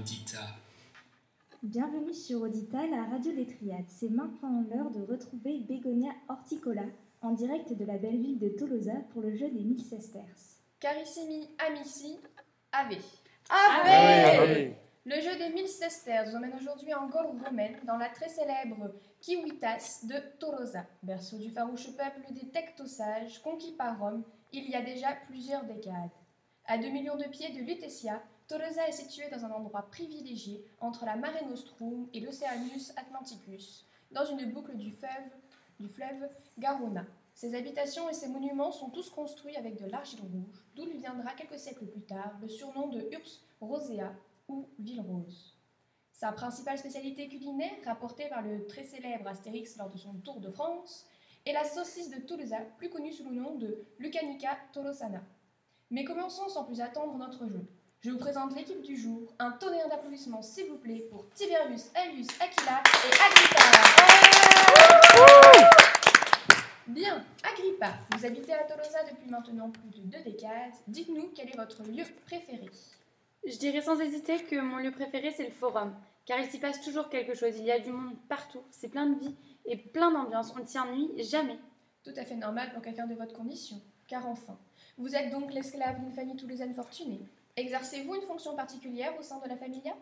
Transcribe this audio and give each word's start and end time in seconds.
Audita. 0.00 0.38
Bienvenue 1.62 2.14
sur 2.14 2.40
Audita, 2.40 2.86
la 2.86 3.04
radio 3.04 3.32
des 3.32 3.44
triades. 3.44 3.84
C'est 3.88 4.08
maintenant 4.08 4.64
l'heure 4.70 4.90
de 4.90 5.02
retrouver 5.02 5.58
Bégonia 5.58 6.08
Horticola 6.26 6.84
en 7.20 7.32
direct 7.32 7.74
de 7.74 7.84
la 7.84 7.98
belle 7.98 8.18
ville 8.18 8.38
de 8.38 8.48
Tolosa 8.48 8.94
pour 9.12 9.20
le 9.20 9.36
jeu 9.36 9.50
des 9.50 9.60
1000 9.60 9.78
sesterces. 9.82 10.62
Carissimi 10.78 11.50
amici, 11.58 12.18
Ave. 12.72 12.96
Ave 13.50 14.72
Le 15.04 15.20
jeu 15.20 15.36
des 15.36 15.52
1000 15.52 15.68
sesterces 15.68 16.30
vous 16.30 16.36
emmène 16.36 16.54
aujourd'hui 16.58 16.94
en 16.94 17.06
Gaule 17.10 17.38
romaine 17.44 17.76
dans 17.86 17.98
la 17.98 18.08
très 18.08 18.30
célèbre 18.30 18.94
Kiwitas 19.20 20.00
de 20.04 20.14
Tolosa, 20.38 20.86
berceau 21.02 21.36
du 21.36 21.50
farouche 21.50 21.94
peuple 21.94 22.32
des 22.32 22.48
Tectosages 22.48 23.42
conquis 23.42 23.72
par 23.72 23.98
Rome 23.98 24.24
il 24.52 24.70
y 24.70 24.74
a 24.74 24.82
déjà 24.82 25.08
plusieurs 25.28 25.64
décades. 25.64 26.10
À 26.72 26.78
2 26.78 26.88
millions 26.88 27.16
de 27.16 27.24
pieds 27.24 27.50
de 27.50 27.62
Lutetia, 27.62 28.22
Tolosa 28.46 28.86
est 28.86 28.92
située 28.92 29.28
dans 29.28 29.44
un 29.44 29.50
endroit 29.50 29.90
privilégié 29.90 30.64
entre 30.80 31.04
la 31.04 31.16
Mare 31.16 31.44
Nostrum 31.48 32.08
et 32.14 32.20
l'Oceanus 32.20 32.92
Atlanticus, 32.96 33.84
dans 34.12 34.24
une 34.24 34.52
boucle 34.52 34.76
du 34.76 34.92
fleuve, 34.92 35.32
du 35.80 35.88
fleuve 35.88 36.28
Garona. 36.58 37.04
Ses 37.34 37.56
habitations 37.56 38.08
et 38.08 38.14
ses 38.14 38.28
monuments 38.28 38.70
sont 38.70 38.88
tous 38.90 39.10
construits 39.10 39.56
avec 39.56 39.82
de 39.82 39.90
l'argile 39.90 40.20
rouge, 40.20 40.64
d'où 40.76 40.84
lui 40.84 40.98
viendra 40.98 41.32
quelques 41.32 41.58
siècles 41.58 41.86
plus 41.86 42.02
tard 42.02 42.38
le 42.40 42.46
surnom 42.46 42.86
de 42.86 43.00
Urbs 43.00 43.40
Rosea 43.60 44.14
ou 44.46 44.68
Ville 44.78 45.00
Rose. 45.00 45.58
Sa 46.12 46.30
principale 46.30 46.78
spécialité 46.78 47.28
culinaire, 47.28 47.82
rapportée 47.84 48.28
par 48.28 48.42
le 48.42 48.68
très 48.68 48.84
célèbre 48.84 49.26
Astérix 49.26 49.76
lors 49.76 49.90
de 49.90 49.98
son 49.98 50.14
Tour 50.20 50.38
de 50.38 50.52
France, 50.52 51.04
est 51.44 51.52
la 51.52 51.64
saucisse 51.64 52.10
de 52.10 52.20
Tolosa, 52.20 52.60
plus 52.78 52.90
connue 52.90 53.12
sous 53.12 53.28
le 53.28 53.34
nom 53.34 53.56
de 53.56 53.84
Lucanica 53.98 54.56
Tolosana. 54.72 55.24
Mais 55.92 56.04
commençons 56.04 56.48
sans 56.48 56.62
plus 56.62 56.80
attendre 56.80 57.16
notre 57.18 57.48
jeu. 57.48 57.66
Je 58.00 58.12
vous 58.12 58.18
présente 58.18 58.54
l'équipe 58.54 58.80
du 58.80 58.96
jour. 58.96 59.34
Un 59.40 59.50
tonnerre 59.50 59.88
d'applaudissements, 59.88 60.40
s'il 60.40 60.68
vous 60.68 60.78
plaît, 60.78 61.04
pour 61.10 61.28
Tiberius, 61.34 61.90
Aelius, 61.96 62.28
Aquila 62.40 62.80
et 63.04 63.10
Agrippa. 63.26 63.64
Bien, 66.86 67.24
Agrippa, 67.42 67.94
vous 68.12 68.24
habitez 68.24 68.52
à 68.52 68.62
Tolosa 68.62 69.02
depuis 69.10 69.28
maintenant 69.28 69.70
plus 69.70 69.90
de 70.00 70.06
deux 70.06 70.22
décades. 70.22 70.74
Dites-nous 70.86 71.32
quel 71.34 71.48
est 71.48 71.56
votre 71.56 71.82
lieu 71.82 72.04
préféré? 72.24 72.70
Je 73.44 73.56
dirais 73.56 73.82
sans 73.82 73.98
hésiter 73.98 74.44
que 74.44 74.60
mon 74.60 74.76
lieu 74.76 74.92
préféré, 74.92 75.32
c'est 75.36 75.46
le 75.46 75.50
forum, 75.50 75.92
car 76.24 76.38
il 76.38 76.48
s'y 76.48 76.60
passe 76.60 76.80
toujours 76.82 77.08
quelque 77.08 77.34
chose. 77.34 77.58
Il 77.58 77.64
y 77.64 77.72
a 77.72 77.80
du 77.80 77.90
monde 77.90 78.14
partout, 78.28 78.62
c'est 78.70 78.90
plein 78.90 79.06
de 79.06 79.18
vie 79.18 79.34
et 79.64 79.76
plein 79.76 80.12
d'ambiance. 80.12 80.54
On 80.56 80.60
ne 80.60 80.66
s'y 80.66 80.78
ennuie 80.78 81.10
jamais. 81.24 81.58
Tout 82.04 82.14
à 82.16 82.24
fait 82.24 82.36
normal 82.36 82.72
pour 82.72 82.80
quelqu'un 82.80 83.08
de 83.08 83.14
votre 83.16 83.34
condition. 83.34 83.82
Car 84.06 84.28
enfin, 84.28 84.56
vous 85.00 85.16
êtes 85.16 85.30
donc 85.30 85.52
l'esclave 85.54 85.98
d'une 85.98 86.12
famille 86.12 86.36
toulousaine 86.36 86.74
fortunée. 86.74 87.20
Exercez-vous 87.56 88.16
une 88.16 88.22
fonction 88.22 88.54
particulière 88.54 89.18
au 89.18 89.22
sein 89.22 89.40
de 89.40 89.48
la 89.48 89.56
familia? 89.56 89.94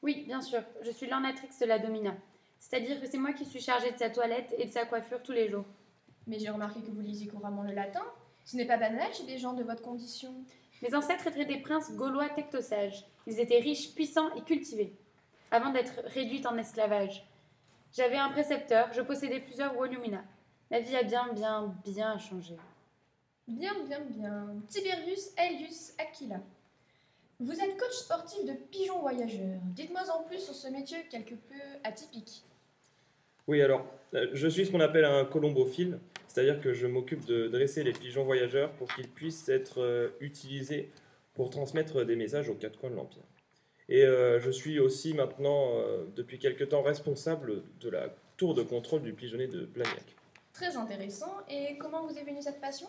Oui, 0.00 0.22
bien 0.26 0.40
sûr, 0.40 0.62
je 0.80 0.92
suis 0.92 1.08
l'ornatrix 1.08 1.48
de 1.60 1.66
la 1.66 1.80
domina. 1.80 2.14
C'est-à-dire 2.60 3.00
que 3.00 3.06
c'est 3.08 3.18
moi 3.18 3.32
qui 3.32 3.44
suis 3.44 3.60
chargée 3.60 3.90
de 3.90 3.98
sa 3.98 4.10
toilette 4.10 4.54
et 4.56 4.66
de 4.66 4.70
sa 4.70 4.86
coiffure 4.86 5.22
tous 5.24 5.32
les 5.32 5.48
jours. 5.48 5.64
Mais 6.28 6.38
j'ai 6.38 6.50
remarqué 6.50 6.80
que 6.82 6.90
vous 6.90 7.00
lisez 7.00 7.26
couramment 7.26 7.64
le 7.64 7.72
latin. 7.72 8.04
Ce 8.44 8.56
n'est 8.56 8.64
pas 8.64 8.76
banal 8.76 9.12
chez 9.12 9.24
des 9.24 9.38
gens 9.38 9.54
de 9.54 9.64
votre 9.64 9.82
condition. 9.82 10.32
Mes 10.82 10.94
ancêtres 10.94 11.26
étaient 11.26 11.46
des 11.46 11.60
princes 11.60 11.90
gaulois 11.92 12.28
tectosages. 12.28 13.04
Ils 13.26 13.40
étaient 13.40 13.58
riches, 13.58 13.92
puissants 13.94 14.32
et 14.34 14.42
cultivés, 14.42 14.94
avant 15.50 15.70
d'être 15.70 16.00
réduits 16.06 16.46
en 16.46 16.56
esclavage. 16.56 17.26
J'avais 17.92 18.18
un 18.18 18.30
précepteur, 18.30 18.92
je 18.92 19.02
possédais 19.02 19.40
plusieurs 19.40 19.74
volumina. 19.74 20.22
Ma 20.70 20.78
vie 20.78 20.96
a 20.96 21.02
bien, 21.02 21.32
bien, 21.32 21.74
bien 21.84 22.18
changé. 22.18 22.56
Bien, 23.46 23.74
bien, 23.86 24.00
bien. 24.00 24.46
Tiberius 24.68 25.30
Aelius 25.36 25.92
Aquila. 25.98 26.40
Vous 27.40 27.52
êtes 27.52 27.76
coach 27.76 27.92
sportif 27.92 28.44
de 28.46 28.52
pigeons 28.70 29.00
voyageurs. 29.00 29.60
Dites-moi 29.74 30.02
en 30.10 30.22
plus 30.22 30.38
sur 30.38 30.54
ce 30.54 30.68
métier 30.68 30.98
quelque 31.10 31.34
peu 31.34 31.60
atypique. 31.82 32.42
Oui, 33.46 33.60
alors, 33.60 33.84
euh, 34.14 34.28
je 34.32 34.48
suis 34.48 34.64
ce 34.64 34.70
qu'on 34.70 34.80
appelle 34.80 35.04
un 35.04 35.24
colombophile, 35.26 35.98
c'est-à-dire 36.28 36.60
que 36.60 36.72
je 36.72 36.86
m'occupe 36.86 37.26
de 37.26 37.48
dresser 37.48 37.82
les 37.82 37.92
pigeons 37.92 38.24
voyageurs 38.24 38.72
pour 38.72 38.88
qu'ils 38.94 39.08
puissent 39.08 39.48
être 39.48 39.82
euh, 39.82 40.08
utilisés 40.20 40.90
pour 41.34 41.50
transmettre 41.50 42.04
des 42.04 42.16
messages 42.16 42.48
aux 42.48 42.54
quatre 42.54 42.78
coins 42.78 42.90
de 42.90 42.96
l'Empire. 42.96 43.24
Et 43.88 44.02
euh, 44.04 44.40
je 44.40 44.50
suis 44.50 44.78
aussi 44.80 45.12
maintenant, 45.12 45.74
euh, 45.74 46.04
depuis 46.16 46.38
quelque 46.38 46.64
temps, 46.64 46.82
responsable 46.82 47.62
de 47.80 47.90
la 47.90 48.08
tour 48.36 48.54
de 48.54 48.62
contrôle 48.62 49.02
du 49.02 49.12
pigeonnet 49.12 49.48
de 49.48 49.66
Blagnac. 49.66 50.04
Très 50.54 50.76
intéressant. 50.76 51.34
Et 51.50 51.76
comment 51.76 52.06
vous 52.06 52.16
est 52.16 52.24
venue 52.24 52.40
cette 52.40 52.60
passion? 52.60 52.88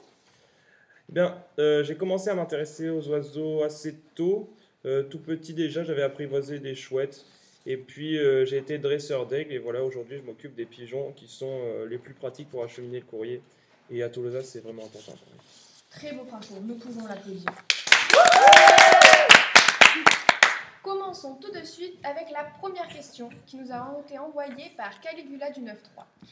Bien, 1.10 1.38
euh, 1.60 1.84
j'ai 1.84 1.96
commencé 1.96 2.30
à 2.30 2.36
m'intéresser 2.36 2.90
aux 2.90 3.08
oiseaux 3.10 3.64
assez 3.64 3.96
tôt. 4.16 4.50
Euh, 4.86 5.04
tout 5.04 5.20
petit 5.20 5.54
déjà, 5.54 5.84
j'avais 5.84 6.02
apprivoisé 6.02 6.60
des 6.60 6.76
chouettes. 6.76 7.26
Et 7.68 7.78
puis, 7.78 8.18
euh, 8.18 8.46
j'ai 8.46 8.58
été 8.58 8.78
dresseur 8.78 9.28
d'aigle. 9.28 9.54
Et 9.54 9.58
voilà, 9.60 9.84
aujourd'hui, 9.84 10.18
je 10.18 10.24
m'occupe 10.24 10.56
des 10.56 10.66
pigeons 10.66 11.12
qui 11.14 11.28
sont 11.28 11.62
les 11.88 11.98
plus 11.98 12.14
pratiques 12.14 12.50
pour 12.50 12.64
acheminer 12.64 13.00
le 13.00 13.06
courrier. 13.06 13.42
Et 13.92 14.02
à 14.02 14.10
Tolosa, 14.10 14.44
c'est 14.44 14.62
vraiment 14.62 14.84
important 14.86 15.12
pour 15.12 15.28
moi. 15.34 15.44
Très 15.92 16.12
beau 16.12 16.24
parcours, 16.26 16.60
nous 16.62 16.76
pouvons 16.76 17.08
l'applaudir. 17.08 17.52
Commençons 20.84 21.36
tout 21.36 21.52
de 21.52 21.64
suite 21.64 21.98
avec 22.04 22.30
la 22.32 22.44
première 22.60 22.88
question 22.88 23.30
qui 23.48 23.58
nous 23.58 23.72
a 23.72 24.02
été 24.06 24.20
envoyée 24.20 24.72
par 24.76 25.00
Caligula 25.02 25.50
du 25.52 25.62
9-3. 25.62 25.74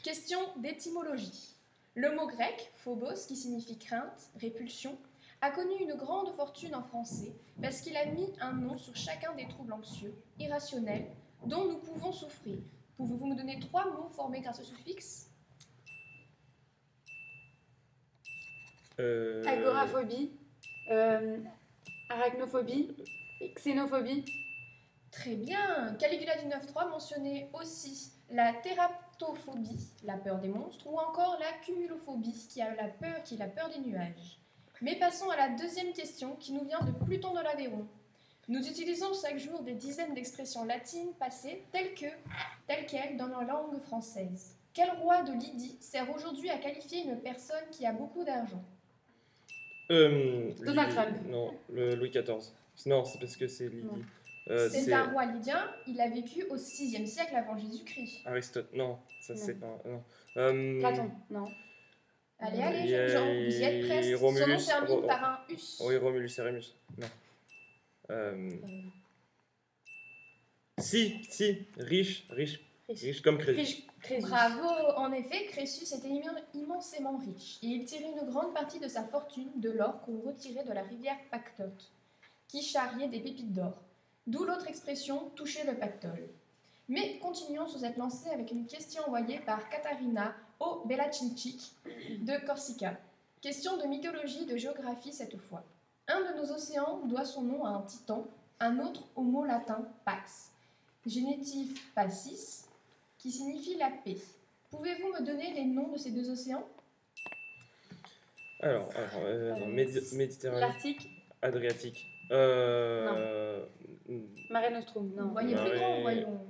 Question 0.02 0.38
d'étymologie. 0.58 1.53
Le 1.96 2.14
mot 2.14 2.26
grec, 2.26 2.72
phobos, 2.74 3.26
qui 3.28 3.36
signifie 3.36 3.78
crainte, 3.78 4.30
répulsion, 4.40 4.98
a 5.40 5.50
connu 5.50 5.74
une 5.80 5.94
grande 5.94 6.34
fortune 6.34 6.74
en 6.74 6.82
français 6.82 7.36
parce 7.62 7.80
qu'il 7.80 7.96
a 7.96 8.06
mis 8.06 8.32
un 8.40 8.52
nom 8.52 8.76
sur 8.76 8.96
chacun 8.96 9.32
des 9.34 9.46
troubles 9.46 9.72
anxieux, 9.72 10.14
irrationnels, 10.38 11.06
dont 11.46 11.64
nous 11.66 11.78
pouvons 11.78 12.10
souffrir. 12.10 12.58
Pouvez-vous 12.96 13.26
me 13.26 13.36
donner 13.36 13.60
trois 13.60 13.84
mots 13.90 14.08
formés 14.08 14.40
grâce 14.40 14.60
au 14.60 14.64
suffixe? 14.64 15.30
Euh, 19.00 19.44
Agoraphobie, 19.44 20.32
euh, 20.90 21.38
arachnophobie, 22.08 22.96
xénophobie. 23.56 24.24
Très 25.10 25.36
bien. 25.36 25.94
Caligula 25.98 26.36
du 26.38 26.46
9.3 26.46 26.88
mentionnait 26.90 27.50
aussi 27.52 28.12
la 28.30 28.52
la 30.04 30.16
peur 30.16 30.38
des 30.38 30.48
monstres, 30.48 30.86
ou 30.86 30.98
encore 30.98 31.38
la 31.40 31.52
cumulophobie, 31.64 32.46
qui, 32.48 32.60
a 32.62 32.74
la 32.74 32.88
peur, 32.88 33.22
qui 33.24 33.34
est 33.34 33.38
la 33.38 33.48
peur 33.48 33.70
des 33.70 33.78
nuages. 33.78 34.38
Mais 34.82 34.96
passons 34.96 35.30
à 35.30 35.36
la 35.36 35.48
deuxième 35.50 35.92
question 35.92 36.36
qui 36.36 36.52
nous 36.52 36.64
vient 36.64 36.80
de 36.80 36.92
Pluton 37.04 37.32
de 37.32 37.40
l'Aveyron. 37.40 37.86
Nous 38.48 38.68
utilisons 38.68 39.12
chaque 39.14 39.38
jour 39.38 39.62
des 39.62 39.74
dizaines 39.74 40.14
d'expressions 40.14 40.64
latines 40.64 41.14
passées 41.18 41.62
telles 41.72 41.94
que, 41.94 42.06
telles 42.66 42.86
quelles 42.86 43.16
dans 43.16 43.28
la 43.28 43.44
langue 43.44 43.80
française. 43.80 44.56
Quel 44.74 44.90
roi 44.90 45.22
de 45.22 45.32
Lydie 45.32 45.78
sert 45.80 46.14
aujourd'hui 46.14 46.50
à 46.50 46.58
qualifier 46.58 47.04
une 47.04 47.20
personne 47.20 47.64
qui 47.70 47.86
a 47.86 47.92
beaucoup 47.92 48.24
d'argent? 48.24 48.62
Euh, 49.90 50.52
Donald 50.64 50.92
Trump. 50.92 51.16
Non, 51.28 51.54
le 51.70 51.94
Louis 51.94 52.10
XIV. 52.10 52.52
Non, 52.86 53.04
c'est 53.04 53.18
parce 53.18 53.36
que 53.36 53.46
c'est 53.46 53.68
Lydie. 53.68 53.86
Non. 53.86 54.02
Euh, 54.50 54.68
C'est 54.70 54.92
un 54.92 55.10
roi 55.10 55.24
lydien, 55.26 55.70
il 55.86 55.98
a 56.00 56.08
vécu 56.08 56.44
au 56.50 56.56
6e 56.56 57.06
siècle 57.06 57.34
avant 57.34 57.56
Jésus-Christ. 57.56 58.20
Aristote. 58.26 58.68
Non, 58.74 58.98
ça 59.22 59.34
Non. 59.34 59.40
c'est 59.42 59.54
pas. 59.54 59.80
Non. 59.86 60.02
Euh, 60.36 60.80
Platon, 60.80 61.10
non. 61.30 61.46
Allez, 62.40 62.60
allez, 62.62 62.94
a- 62.94 63.08
jeunes 63.08 63.16
gens, 63.16 63.26
vous 63.26 63.56
y 63.58 63.62
êtes 63.62 63.86
presque. 63.86 64.04
Son 64.04 64.10
nom 64.10 64.26
Romulus- 64.26 64.66
termine 64.66 64.90
Ro- 64.90 65.02
par 65.06 65.24
un 65.24 65.52
us. 65.52 65.80
Oui, 65.86 65.96
Romulus 65.96 66.30
et 66.38 66.42
Rémus. 66.42 66.74
Non. 66.98 67.06
Euh, 68.10 68.50
Si, 70.78 71.24
si, 71.30 71.66
riche, 71.78 72.26
riche, 72.30 72.60
Riche. 72.88 73.00
riche 73.02 73.22
comme 73.22 73.38
Crésus. 73.38 73.60
Riche- 73.60 73.86
Crésus. 74.00 74.26
Bravo 74.26 74.68
En 74.96 75.12
effet, 75.12 75.46
Crésus 75.46 75.84
était 75.94 76.08
immen- 76.08 76.42
immensément 76.52 77.16
riche 77.16 77.58
et 77.62 77.66
il 77.68 77.84
tirait 77.86 78.10
une 78.20 78.28
grande 78.28 78.52
partie 78.52 78.78
de 78.80 78.88
sa 78.88 79.04
fortune 79.04 79.48
de 79.56 79.70
l'or 79.70 80.02
qu'on 80.02 80.20
retirait 80.20 80.64
de 80.64 80.72
la 80.72 80.82
rivière 80.82 81.16
Pactote, 81.30 81.90
qui 82.48 82.60
charriait 82.62 83.08
des 83.08 83.20
pépites 83.20 83.52
d'or. 83.52 83.80
D'où 84.26 84.44
l'autre 84.44 84.68
expression 84.68 85.30
toucher 85.36 85.64
le 85.64 85.74
pactole. 85.76 86.28
Mais 86.88 87.18
continuons 87.18 87.66
sur 87.66 87.80
cette 87.80 87.96
lancée 87.96 88.28
avec 88.30 88.50
une 88.50 88.66
question 88.66 89.02
envoyée 89.06 89.38
par 89.40 89.68
Katarina 89.68 90.34
O. 90.60 90.82
Belacincic 90.86 91.72
de 91.86 92.46
Corsica. 92.46 92.96
Question 93.40 93.76
de 93.78 93.84
mythologie, 93.86 94.46
de 94.46 94.56
géographie 94.56 95.12
cette 95.12 95.36
fois. 95.36 95.62
Un 96.08 96.20
de 96.20 96.36
nos 96.38 96.52
océans 96.52 97.00
doit 97.06 97.24
son 97.24 97.42
nom 97.42 97.64
à 97.64 97.70
un 97.70 97.82
titan, 97.82 98.26
un 98.60 98.78
autre 98.80 99.04
au 99.16 99.22
mot 99.22 99.44
latin 99.44 99.86
pax, 100.04 100.50
génétif 101.06 101.92
passis, 101.94 102.66
qui 103.18 103.30
signifie 103.30 103.76
la 103.76 103.90
paix. 103.90 104.16
Pouvez-vous 104.70 105.08
me 105.12 105.24
donner 105.24 105.52
les 105.54 105.64
noms 105.64 105.88
de 105.88 105.96
ces 105.98 106.10
deux 106.10 106.30
océans? 106.30 106.66
Alors, 108.60 108.90
alors 108.94 109.10
euh, 109.24 109.54
Euh, 109.54 109.66
Médi- 109.66 110.14
Méditerranée, 110.16 110.60
L'Arctique, 110.60 111.08
Adriatique. 111.42 112.06
Euh, 112.30 113.64
Mare 114.50 114.70
Nostrum, 114.70 115.12
non. 115.16 115.24
Vous 115.24 115.32
voyez 115.32 115.54
plus 115.54 115.70
Ouais. 115.70 115.76
grand, 115.78 116.00
voyons. 116.00 116.40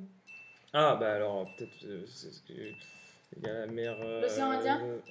Ah, 0.73 0.97
bah 0.99 1.15
alors, 1.15 1.45
peut-être. 1.57 1.85
euh, 1.85 2.05
c'est 2.07 2.33
ce 2.33 2.41
que- 2.43 2.53
Il 3.37 3.43
y 3.45 3.49
a 3.49 3.53
la 3.53 3.67
mer. 3.67 3.97
euh, 4.01 4.23
L'océan 4.23 4.51
Indien 4.51 4.79
le- 4.81 5.03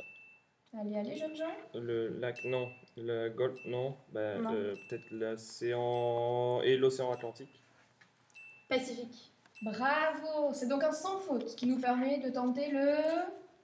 Allez, 0.80 0.98
allez, 0.98 1.16
jeunes 1.16 1.36
gens. 1.36 1.46
Le 1.76 2.08
lac, 2.20 2.44
non. 2.46 2.68
Le 2.98 3.30
golfe, 3.30 3.60
non. 3.66 3.96
Bah, 4.12 4.36
Non. 4.40 4.54
euh, 4.54 4.74
peut-être 4.90 5.04
l'océan. 5.12 6.62
Et 6.64 6.78
l'océan 6.78 7.12
Atlantique. 7.12 7.62
Pacifique. 8.70 9.32
Bravo 9.62 10.52
C'est 10.54 10.68
donc 10.68 10.84
un 10.84 10.92
sans 10.92 11.18
faute 11.20 11.56
qui 11.56 11.68
nous 11.68 11.80
permet 11.80 12.18
de 12.20 12.30
tenter 12.30 12.70
le... 12.72 12.96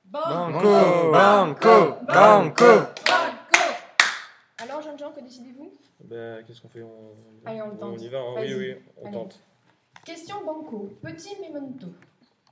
Banco, 0.06 1.12
banco, 1.12 1.96
banco. 2.08 2.66
Banco 2.66 2.66
Alors, 4.64 4.82
jeunes 4.82 4.98
gens, 5.00 5.12
que 5.12 5.20
décidez-vous? 5.22 5.74
Ben, 6.04 6.44
qu'est-ce 6.46 6.62
qu'on 6.62 6.70
fait 6.70 6.84
on... 6.84 7.14
Allez, 7.46 7.58
y 7.60 8.08
va, 8.10 8.20
hein. 8.20 8.36
Oui, 8.38 8.54
oui, 8.54 8.76
on 9.02 9.08
Allez. 9.08 9.18
tente. 9.18 9.40
Question 10.06 10.44
banco, 10.46 10.90
petit 11.02 11.36
memento. 11.42 11.88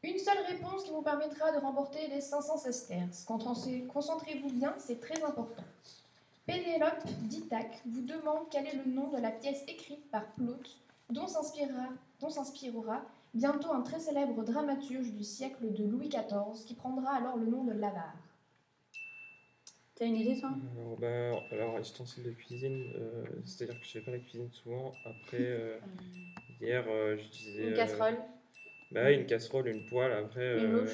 Une 0.03 0.17
seule 0.19 0.44
réponse 0.47 0.83
qui 0.83 0.91
vous 0.91 1.01
permettra 1.01 1.51
de 1.51 1.57
remporter 1.57 2.07
les 2.07 2.21
500 2.21 2.57
sesterces. 2.57 3.25
Concentrez- 3.25 3.85
Concentrez-vous 3.88 4.49
bien, 4.51 4.73
c'est 4.77 4.99
très 4.99 5.23
important. 5.23 5.63
Pénélope 6.45 7.03
d'Ithaque 7.23 7.81
vous 7.85 8.01
demande 8.01 8.44
quel 8.51 8.67
est 8.67 8.75
le 8.75 8.91
nom 8.91 9.07
de 9.09 9.17
la 9.17 9.31
pièce 9.31 9.63
écrite 9.67 10.09
par 10.11 10.25
Plaute 10.33 10.77
dont 11.09 11.27
s'inspirera, 11.27 11.88
dont 12.19 12.29
s'inspirera 12.29 13.01
bientôt 13.33 13.71
un 13.73 13.81
très 13.81 13.99
célèbre 13.99 14.44
dramaturge 14.44 15.11
du 15.13 15.23
siècle 15.23 15.73
de 15.73 15.83
Louis 15.83 16.09
XIV 16.09 16.65
qui 16.65 16.73
prendra 16.75 17.15
alors 17.15 17.38
le 17.38 17.45
nom 17.47 17.63
de 17.63 17.73
l'avare. 17.73 18.13
T'as 19.97 20.05
une 20.05 20.15
idée, 20.17 20.39
toi? 20.39 20.51
Alors, 20.75 20.97
ben, 20.97 21.39
alors 21.51 21.79
ustensile 21.79 22.23
de 22.23 22.31
cuisine, 22.31 22.83
euh, 22.95 23.23
c'est-à-dire 23.45 23.79
que 23.79 23.85
je 23.85 23.91
fais 23.91 24.01
pas 24.01 24.11
la 24.11 24.19
cuisine 24.19 24.51
souvent. 24.51 24.94
Après, 25.05 25.38
euh, 25.41 25.77
hier, 26.61 26.85
euh, 26.88 27.17
j'utilisais. 27.17 27.63
Une 27.63 27.73
euh, 27.73 27.75
casserole? 27.75 28.17
Bah, 28.91 29.11
une 29.11 29.25
casserole, 29.25 29.67
une 29.69 29.81
poêle, 29.83 30.11
après. 30.13 30.57
Une 30.59 30.71
louche? 30.71 30.91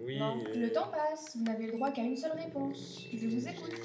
oui. 0.00 0.18
Non, 0.18 0.38
et- 0.54 0.58
Le 0.58 0.72
temps 0.72 0.88
passe, 0.90 1.36
vous 1.36 1.44
n'avez 1.44 1.66
le 1.66 1.72
droit 1.72 1.90
qu'à 1.92 2.02
une 2.02 2.16
seule 2.16 2.32
réponse. 2.32 3.06
Je 3.12 3.26
vous 3.26 3.48
écoute. 3.48 3.80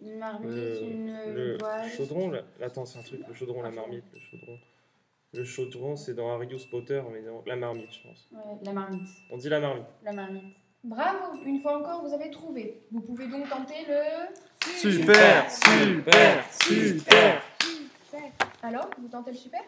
Une 0.00 0.16
marmite, 0.18 0.50
Le, 0.50 0.90
une 0.92 1.34
le 1.34 1.56
poêle. 1.58 1.88
chaudron, 1.90 2.30
là, 2.30 2.44
attends, 2.62 2.86
c'est 2.86 2.98
un 2.98 3.02
truc, 3.02 3.26
le 3.26 3.34
chaudron, 3.34 3.62
la 3.62 3.68
Ah, 3.68 3.72
marmite, 3.72 4.04
le 4.14 4.20
chaudron. 4.20 4.58
Le 5.34 5.44
chaudron, 5.44 5.96
c'est 5.96 6.14
dans 6.14 6.30
Arius 6.30 6.64
Potter, 6.66 7.02
mais 7.12 7.20
non, 7.22 7.42
la 7.46 7.56
marmite, 7.56 7.92
je 7.92 8.02
pense. 8.08 8.28
Ouais, 8.32 8.40
la 8.62 8.72
marmite. 8.72 9.08
On 9.30 9.36
dit 9.36 9.48
la 9.48 9.58
marmite. 9.60 9.86
La 10.04 10.12
marmite. 10.12 10.44
Bravo, 10.88 11.34
une 11.44 11.60
fois 11.60 11.76
encore, 11.78 12.02
vous 12.02 12.14
avez 12.14 12.30
trouvé. 12.30 12.82
Vous 12.90 13.02
pouvez 13.02 13.26
donc 13.26 13.46
tenter 13.46 13.84
le... 13.86 14.34
Super, 14.74 15.50
super, 15.50 16.44
super. 16.62 17.42
Alors, 18.62 18.88
vous 18.98 19.08
tentez 19.08 19.32
le 19.32 19.36
super? 19.36 19.60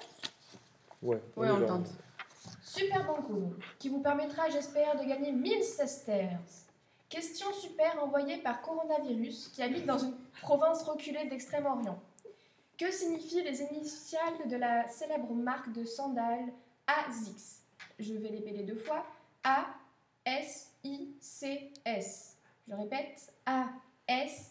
Ouais, 1.03 1.21
Ouais, 1.37 1.49
y 1.49 1.51
on 1.51 1.59
le 1.59 1.67
tente. 1.67 1.89
Super 2.63 3.05
Banco, 3.07 3.53
qui 3.79 3.91
vous 3.91 4.01
permettra, 4.01 4.49
j'espère, 4.49 4.99
de 4.99 5.05
gagner 5.05 5.31
1000 5.33 5.63
sesterces. 5.63 6.65
Question 7.11 7.53
super 7.53 8.03
envoyée 8.03 8.39
par 8.39 8.63
Coronavirus, 8.63 9.49
qui 9.49 9.63
habite 9.63 9.85
dans 9.85 9.99
une 9.99 10.15
province 10.41 10.83
reculée 10.85 11.27
d'Extrême-Orient. 11.27 12.01
Que 12.79 12.91
signifient 12.91 13.43
les 13.43 13.61
initiales 13.61 14.49
de 14.49 14.57
la 14.57 14.89
célèbre 14.89 15.35
marque 15.35 15.71
de 15.73 15.85
sandales 15.85 16.51
ASICS 16.87 17.61
Je 17.99 18.15
vais 18.15 18.31
les 18.31 18.41
péler 18.41 18.63
deux 18.63 18.79
fois. 18.79 19.05
A-S-I-C-S. 20.85 22.37
Je 22.69 22.75
répète, 22.75 23.33
A-S-I-C-S. 23.47 24.47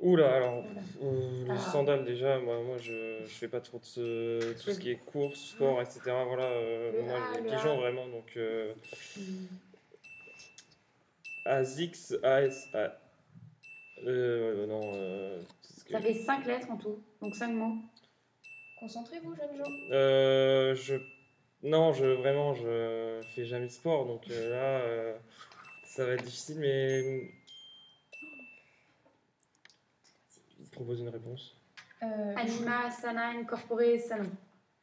Oula, 0.00 0.36
alors, 0.36 0.58
Oula. 0.64 0.80
euh, 1.02 1.44
les 1.44 1.50
Ah. 1.50 1.58
sandales, 1.58 2.04
déjà, 2.04 2.38
moi, 2.38 2.62
moi 2.62 2.78
je, 2.78 3.20
je 3.24 3.34
fais 3.34 3.48
pas 3.48 3.60
trop 3.60 3.78
de 3.80 3.84
ce, 3.84 4.52
tout 4.52 4.70
ce 4.72 4.78
qui 4.78 4.90
est 4.92 4.96
course, 5.04 5.40
sport, 5.50 5.82
etc. 5.82 6.00
Voilà, 6.04 6.44
euh, 6.44 7.02
moi, 7.04 7.16
A, 7.16 7.34
les 7.40 7.42
le 7.42 7.56
pigeons, 7.56 7.76
vraiment, 7.78 8.06
donc. 8.08 8.32
Euh, 8.36 8.72
Hmm. 9.16 9.46
ASIX, 11.46 12.14
AS. 12.22 12.68
A- 12.74 12.96
euh, 14.06 14.66
non, 14.66 14.92
euh, 14.94 15.42
que- 15.86 15.92
Ça 15.92 16.00
fait 16.00 16.14
5 16.14 16.46
lettres 16.46 16.70
en 16.70 16.76
tout, 16.76 17.02
donc 17.20 17.34
5 17.34 17.48
mots. 17.52 17.76
Concentrez-vous, 18.78 19.34
jeunes 19.34 19.56
gens. 19.56 19.70
Euh, 19.90 20.74
je 20.76 20.94
non, 21.62 21.92
je 21.92 22.04
vraiment 22.04 22.54
je 22.54 23.20
fais 23.34 23.44
jamais 23.44 23.66
de 23.66 23.72
sport 23.72 24.06
donc 24.06 24.24
euh, 24.30 24.50
là 24.50 24.80
euh, 24.80 25.16
ça 25.84 26.04
va 26.04 26.12
être 26.12 26.24
difficile 26.24 26.58
mais 26.60 27.30
propose 30.72 31.00
une 31.00 31.08
réponse. 31.08 31.56
Euh, 32.04 32.34
Anima, 32.36 32.88
Sana, 32.92 33.30
Incorporé, 33.30 33.98
Salon. 33.98 34.30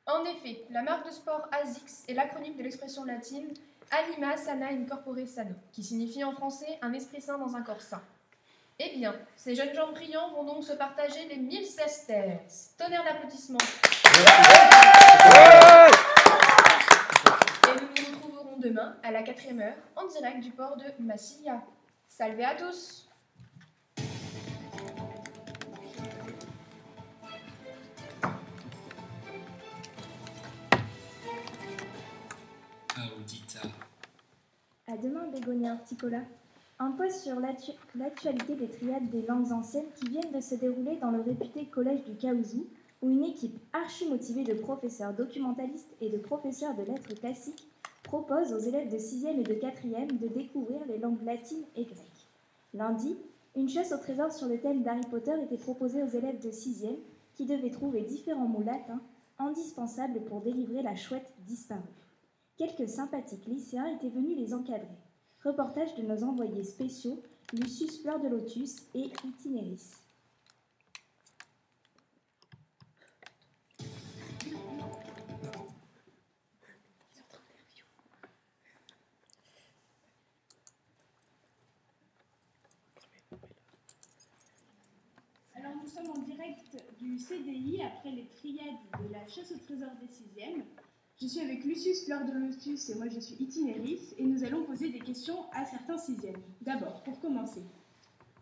En 0.06 0.26
effet, 0.26 0.64
la 0.70 0.82
marque 0.82 1.08
de 1.08 1.12
sport 1.12 1.48
ASICS 1.54 2.04
est 2.10 2.14
l'acronyme 2.14 2.58
de 2.58 2.64
l'expression 2.64 3.06
latine 3.06 3.54
Anima 3.92 4.36
sana 4.36 4.68
in 4.72 4.86
corpore 4.86 5.28
sano, 5.28 5.56
qui 5.72 5.84
signifie 5.84 6.24
en 6.24 6.34
français 6.34 6.80
un 6.82 6.94
esprit 6.94 7.22
sain 7.22 7.38
dans 7.38 7.56
un 7.56 7.62
corps 7.62 7.82
sain. 7.82 8.02
Eh 8.80 8.98
bien, 8.98 9.16
ces 9.36 9.56
jeunes 9.56 9.74
gens 9.74 9.92
brillants 9.92 10.32
vont 10.34 10.44
donc 10.44 10.64
se 10.64 10.74
partager 10.74 11.28
les 11.30 11.38
1000 11.38 11.66
sesterces. 11.66 12.74
Tonnerre 12.78 13.04
d'applaudissements 13.04 13.58
nous 17.68 17.82
nous 17.82 18.16
retrouverons 18.16 18.55
demain 18.66 18.96
à 19.04 19.12
la 19.12 19.22
4 19.22 19.60
heure 19.62 19.76
en 19.96 20.08
direct 20.08 20.40
du 20.44 20.50
port 20.50 20.76
de 20.76 20.86
Massilia. 21.04 21.64
Salve 22.08 22.42
à 22.42 22.56
tous 22.56 23.08
Audita. 33.18 33.68
À 34.88 34.98
demain, 34.98 35.28
Bégonia 35.32 35.74
Horticola. 35.74 36.20
Un 36.80 36.92
post 36.92 37.22
sur 37.24 37.40
l'actu- 37.40 37.72
l'actualité 37.96 38.56
des 38.56 38.68
triades 38.68 39.10
des 39.10 39.22
langues 39.24 39.52
anciennes 39.52 39.90
qui 39.96 40.10
viennent 40.10 40.32
de 40.32 40.42
se 40.42 40.56
dérouler 40.56 40.98
dans 40.98 41.12
le 41.12 41.22
réputé 41.22 41.66
collège 41.66 42.04
du 42.04 42.16
Caouzou, 42.16 42.68
où 43.02 43.10
une 43.10 43.24
équipe 43.24 43.58
archi 43.74 44.08
motivée 44.10 44.44
de 44.44 44.54
professeurs 44.54 45.14
documentalistes 45.14 45.94
et 46.02 46.10
de 46.10 46.18
professeurs 46.18 46.76
de 46.76 46.84
lettres 46.84 47.14
classiques 47.16 47.66
propose 48.06 48.54
aux 48.54 48.60
élèves 48.60 48.92
de 48.92 48.98
6e 48.98 49.40
et 49.40 49.44
de 49.44 49.54
4e 49.56 50.20
de 50.20 50.28
découvrir 50.28 50.80
les 50.88 51.00
langues 51.00 51.24
latines 51.24 51.66
et 51.76 51.84
grecques. 51.84 52.30
Lundi, 52.74 53.18
une 53.56 53.68
chasse 53.68 53.92
au 53.92 53.98
trésor 53.98 54.32
sur 54.32 54.48
le 54.48 54.60
thème 54.60 54.84
d'Harry 54.84 55.06
Potter 55.10 55.34
était 55.44 55.58
proposée 55.58 56.04
aux 56.04 56.08
élèves 56.08 56.40
de 56.40 56.52
6e 56.52 56.98
qui 57.34 57.46
devaient 57.46 57.72
trouver 57.72 58.02
différents 58.02 58.48
mots 58.48 58.64
latins 58.64 59.02
indispensables 59.40 60.24
pour 60.26 60.42
délivrer 60.42 60.82
la 60.82 60.96
chouette 60.96 61.34
disparue. 61.46 61.82
Quelques 62.58 62.88
sympathiques 62.88 63.48
lycéens 63.48 63.96
étaient 63.96 64.10
venus 64.10 64.38
les 64.38 64.54
encadrer. 64.54 64.88
Reportage 65.44 65.96
de 65.96 66.04
nos 66.04 66.24
envoyés 66.24 66.64
spéciaux, 66.64 67.22
Lucius 67.54 68.02
Fleur 68.02 68.20
de 68.20 68.30
Lotus 68.30 68.78
et 68.94 69.12
Itinéris. 69.26 70.05
Sommes 85.96 86.12
en 86.12 86.22
direct 86.24 86.76
du 87.00 87.18
CDI 87.18 87.82
après 87.82 88.12
les 88.12 88.28
triades 88.28 88.76
de 89.02 89.14
la 89.14 89.26
chasse 89.28 89.52
au 89.52 89.58
trésor 89.58 89.92
des 90.02 90.08
sixièmes. 90.08 90.64
Je 91.22 91.28
suis 91.28 91.40
avec 91.40 91.64
Lucius 91.64 92.04
Fleur 92.04 92.26
de 92.26 92.34
Lotus 92.34 92.90
et 92.90 92.96
moi 92.96 93.08
je 93.08 93.20
suis 93.20 93.36
Itinéris 93.36 94.14
et 94.18 94.26
nous 94.26 94.44
allons 94.44 94.66
poser 94.66 94.90
des 94.90 95.00
questions 95.00 95.50
à 95.54 95.64
certains 95.64 95.98
sixièmes. 95.98 96.42
D'abord, 96.62 97.02
pour 97.04 97.20
commencer, 97.22 97.62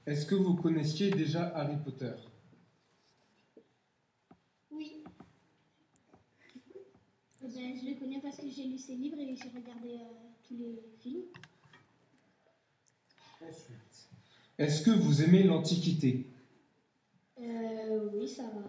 Est-ce 0.07 0.25
que 0.25 0.33
vous 0.35 0.55
connaissiez 0.55 1.11
déjà 1.11 1.55
Harry 1.55 1.77
Potter? 1.77 2.13
Oui. 4.71 5.03
Eh 7.43 7.47
ben, 7.47 7.75
je 7.79 7.85
le 7.85 7.99
connais 7.99 8.19
parce 8.19 8.37
que 8.37 8.49
j'ai 8.49 8.63
lu 8.63 8.79
ses 8.79 8.95
livres 8.95 9.19
et 9.19 9.35
j'ai 9.35 9.49
regardé 9.49 9.89
euh, 9.89 10.13
tous 10.47 10.57
les 10.57 10.81
films. 11.01 11.25
Ensuite. 13.41 14.09
Est-ce 14.57 14.81
que 14.81 14.91
vous 14.91 15.21
aimez 15.21 15.43
l'Antiquité? 15.43 16.32
Euh, 17.43 18.09
oui, 18.13 18.27
ça 18.27 18.43
va. 18.43 18.63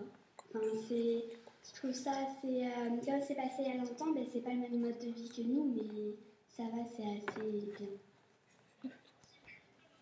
Enfin, 0.55 0.67
c'est, 0.89 1.25
je 1.67 1.73
trouve 1.75 1.93
ça 1.93 2.13
assez. 2.13 2.65
euh, 2.67 3.01
comme 3.05 3.23
c'est 3.27 3.35
passé 3.35 3.57
il 3.61 3.69
y 3.69 3.73
a 3.73 3.77
longtemps, 3.79 4.13
ben, 4.13 4.25
c'est 4.33 4.41
pas 4.43 4.53
le 4.55 4.61
même 4.61 4.81
mode 4.81 4.99
de 4.99 5.07
vie 5.13 5.29
que 5.29 5.43
nous, 5.43 5.75
mais 5.75 6.17
ça 6.49 6.65
va, 6.65 6.85
c'est 6.87 7.05
assez 7.05 7.73
bien. 7.79 7.89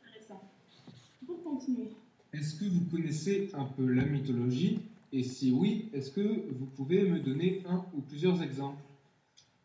intéressant. 0.05 0.41
Pour 1.27 1.43
continuer, 1.43 1.91
Est-ce 2.33 2.55
que 2.55 2.65
vous 2.65 2.85
connaissez 2.91 3.49
un 3.55 3.65
peu 3.67 3.87
la 3.87 4.05
mythologie? 4.05 4.79
Et 5.13 5.23
si 5.23 5.53
oui, 5.53 5.89
est-ce 5.93 6.11
que 6.11 6.51
vous 6.51 6.67
pouvez 6.67 7.05
me 7.05 7.21
donner 7.21 7.63
un 7.65 7.87
ou 7.93 8.01
plusieurs 8.03 8.43
exemples? 8.43 8.83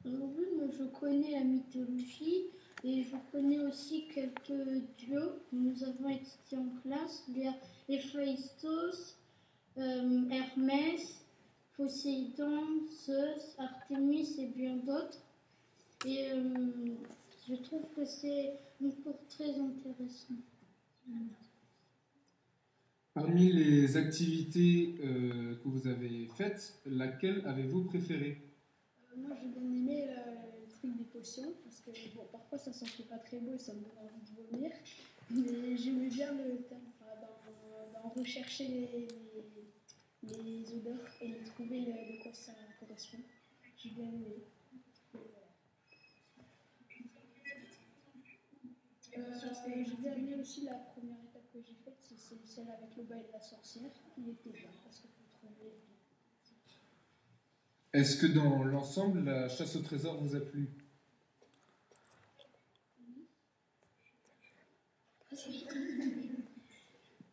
Euh, 0.05 0.09
oui, 0.37 0.45
moi 0.55 0.67
je 0.69 0.83
connais 0.85 1.31
la 1.31 1.43
mythologie 1.43 2.45
et 2.83 3.03
je 3.03 3.15
connais 3.31 3.59
aussi 3.59 4.07
quelques 4.13 4.83
dieux 4.97 5.41
que 5.49 5.55
nous 5.55 5.83
avons 5.83 6.09
étudiés 6.09 6.57
en 6.57 6.81
classe. 6.81 7.23
Il 7.29 7.39
y 7.39 7.47
a 7.47 7.55
Héphaïstos, 7.89 9.17
euh, 9.77 10.29
Hermès, 10.29 11.25
Poséidon, 11.75 12.87
Zeus, 13.05 13.55
Artémis 13.57 14.35
et 14.39 14.47
bien 14.47 14.77
d'autres. 14.77 15.19
Et 16.05 16.31
euh, 16.31 16.95
je 17.47 17.55
trouve 17.55 17.83
que 17.95 18.05
c'est 18.05 18.53
un 18.83 18.89
cours 19.03 19.19
très 19.29 19.49
intéressant. 19.49 20.35
Parmi 23.13 23.51
les 23.51 23.97
activités 23.97 24.95
euh, 25.03 25.55
que 25.55 25.67
vous 25.67 25.87
avez 25.87 26.27
faites, 26.35 26.79
laquelle 26.85 27.41
avez-vous 27.47 27.85
préférée? 27.85 28.37
Euh, 29.11 29.21
moi, 29.21 29.35
j'ai 29.41 29.47
bien 29.47 29.63
aimé 29.63 30.07
des 30.95 31.03
potions, 31.05 31.53
parce 31.63 31.81
que 31.81 31.91
bon, 32.15 32.25
parfois 32.31 32.57
ça 32.57 32.73
sentait 32.73 33.03
pas 33.03 33.17
très 33.17 33.39
beau 33.39 33.53
et 33.53 33.59
ça 33.59 33.73
me 33.73 33.79
donne 33.79 33.97
envie 33.97 34.31
de 34.31 34.51
vomir. 34.51 34.71
Mais 35.29 35.77
j'aimais 35.77 36.07
bien 36.09 36.31
le 36.33 36.65
enfin, 36.65 36.79
d'en- 37.21 38.09
rechercher 38.09 38.67
les, 40.23 40.73
odeurs 40.73 41.07
et 41.21 41.29
de 41.29 41.45
trouver 41.45 41.79
le- 41.81 42.17
de 42.17 42.21
quoi 42.23 42.33
ça 42.33 42.53
correspond. 42.79 43.19
J'ai 43.77 43.89
bien 43.89 44.05
aimé. 44.05 44.43
Euh, 49.17 49.39
j'ai 49.85 49.95
bien 49.95 50.13
aimé 50.15 50.35
aussi 50.39 50.61
la 50.61 50.73
première 50.75 51.17
étape 51.23 51.51
que 51.51 51.59
j'ai 51.61 51.73
faite, 51.83 51.97
c'est 52.01 52.45
celle 52.45 52.69
avec 52.69 52.95
le 52.97 53.03
bail 53.03 53.23
de 53.27 53.31
la 53.33 53.41
sorcière. 53.41 53.89
Il 54.17 54.29
était 54.29 54.51
bien 54.51 54.69
parce 54.83 54.99
que 54.99 55.07
trouvais 55.39 55.71
bien. 55.71 55.86
Est-ce 57.97 58.15
que 58.15 58.27
dans 58.27 58.63
l'ensemble, 58.63 59.23
la 59.23 59.49
chasse 59.49 59.75
au 59.75 59.81
trésor 59.81 60.21
vous 60.21 60.35
a 60.35 60.39
plu? 60.39 60.69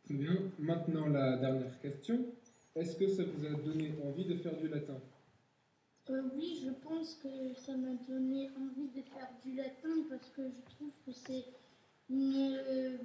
Très 0.04 0.14
bien. 0.14 0.38
Maintenant, 0.58 1.06
la 1.08 1.36
dernière 1.36 1.78
question. 1.80 2.18
Est-ce 2.76 2.96
que 2.96 3.06
ça 3.08 3.24
vous 3.24 3.44
a 3.44 3.50
donné 3.50 3.92
envie 4.02 4.24
de 4.24 4.36
faire 4.36 4.56
du 4.56 4.68
latin? 4.68 4.98
Euh, 6.08 6.22
oui, 6.34 6.62
je 6.64 6.70
pense 6.70 7.16
que 7.22 7.52
ça 7.60 7.76
m'a 7.76 7.92
donné 8.08 8.48
envie 8.56 8.88
de 8.88 9.02
faire 9.02 9.28
du 9.44 9.56
latin 9.56 9.90
parce 10.08 10.30
que 10.30 10.48
je 10.48 10.74
trouve 10.76 10.92
que 11.04 11.12
c'est 11.12 11.44
une 12.08 12.56
euh, 12.66 12.96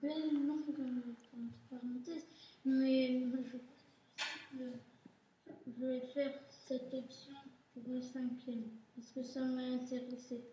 belle 0.00 0.32
langue, 0.46 0.78
euh, 0.78 1.12
entre 1.12 1.36
parenthèses, 1.68 2.26
mais 2.64 3.20
je 3.20 3.58
pense 3.58 3.68
que 4.50 4.64
je 5.66 5.86
vais 5.86 6.00
faire 6.14 6.32
cette 6.66 6.94
option 6.94 7.34
pour 7.72 7.82
le 7.92 8.00
cinquième 8.00 8.70
parce 8.94 9.10
que 9.12 9.22
ça 9.22 9.40
m'a 9.40 9.62
intéressé. 9.62 10.44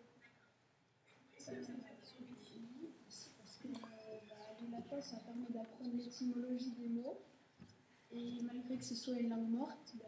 Parce 1.38 1.48
que 3.58 3.68
euh, 3.68 3.72
bah, 4.30 4.36
le 4.62 4.72
latin, 4.72 5.02
ça 5.02 5.18
permet 5.18 5.50
d'apprendre 5.50 5.96
l'étymologie 5.96 6.72
des 6.72 6.90
mots 6.90 7.22
et 8.12 8.42
malgré 8.44 8.78
que 8.78 8.84
ce 8.84 8.96
soit 8.96 9.16
une 9.16 9.30
langue 9.30 9.50
morte, 9.50 9.94
bah, 10.00 10.06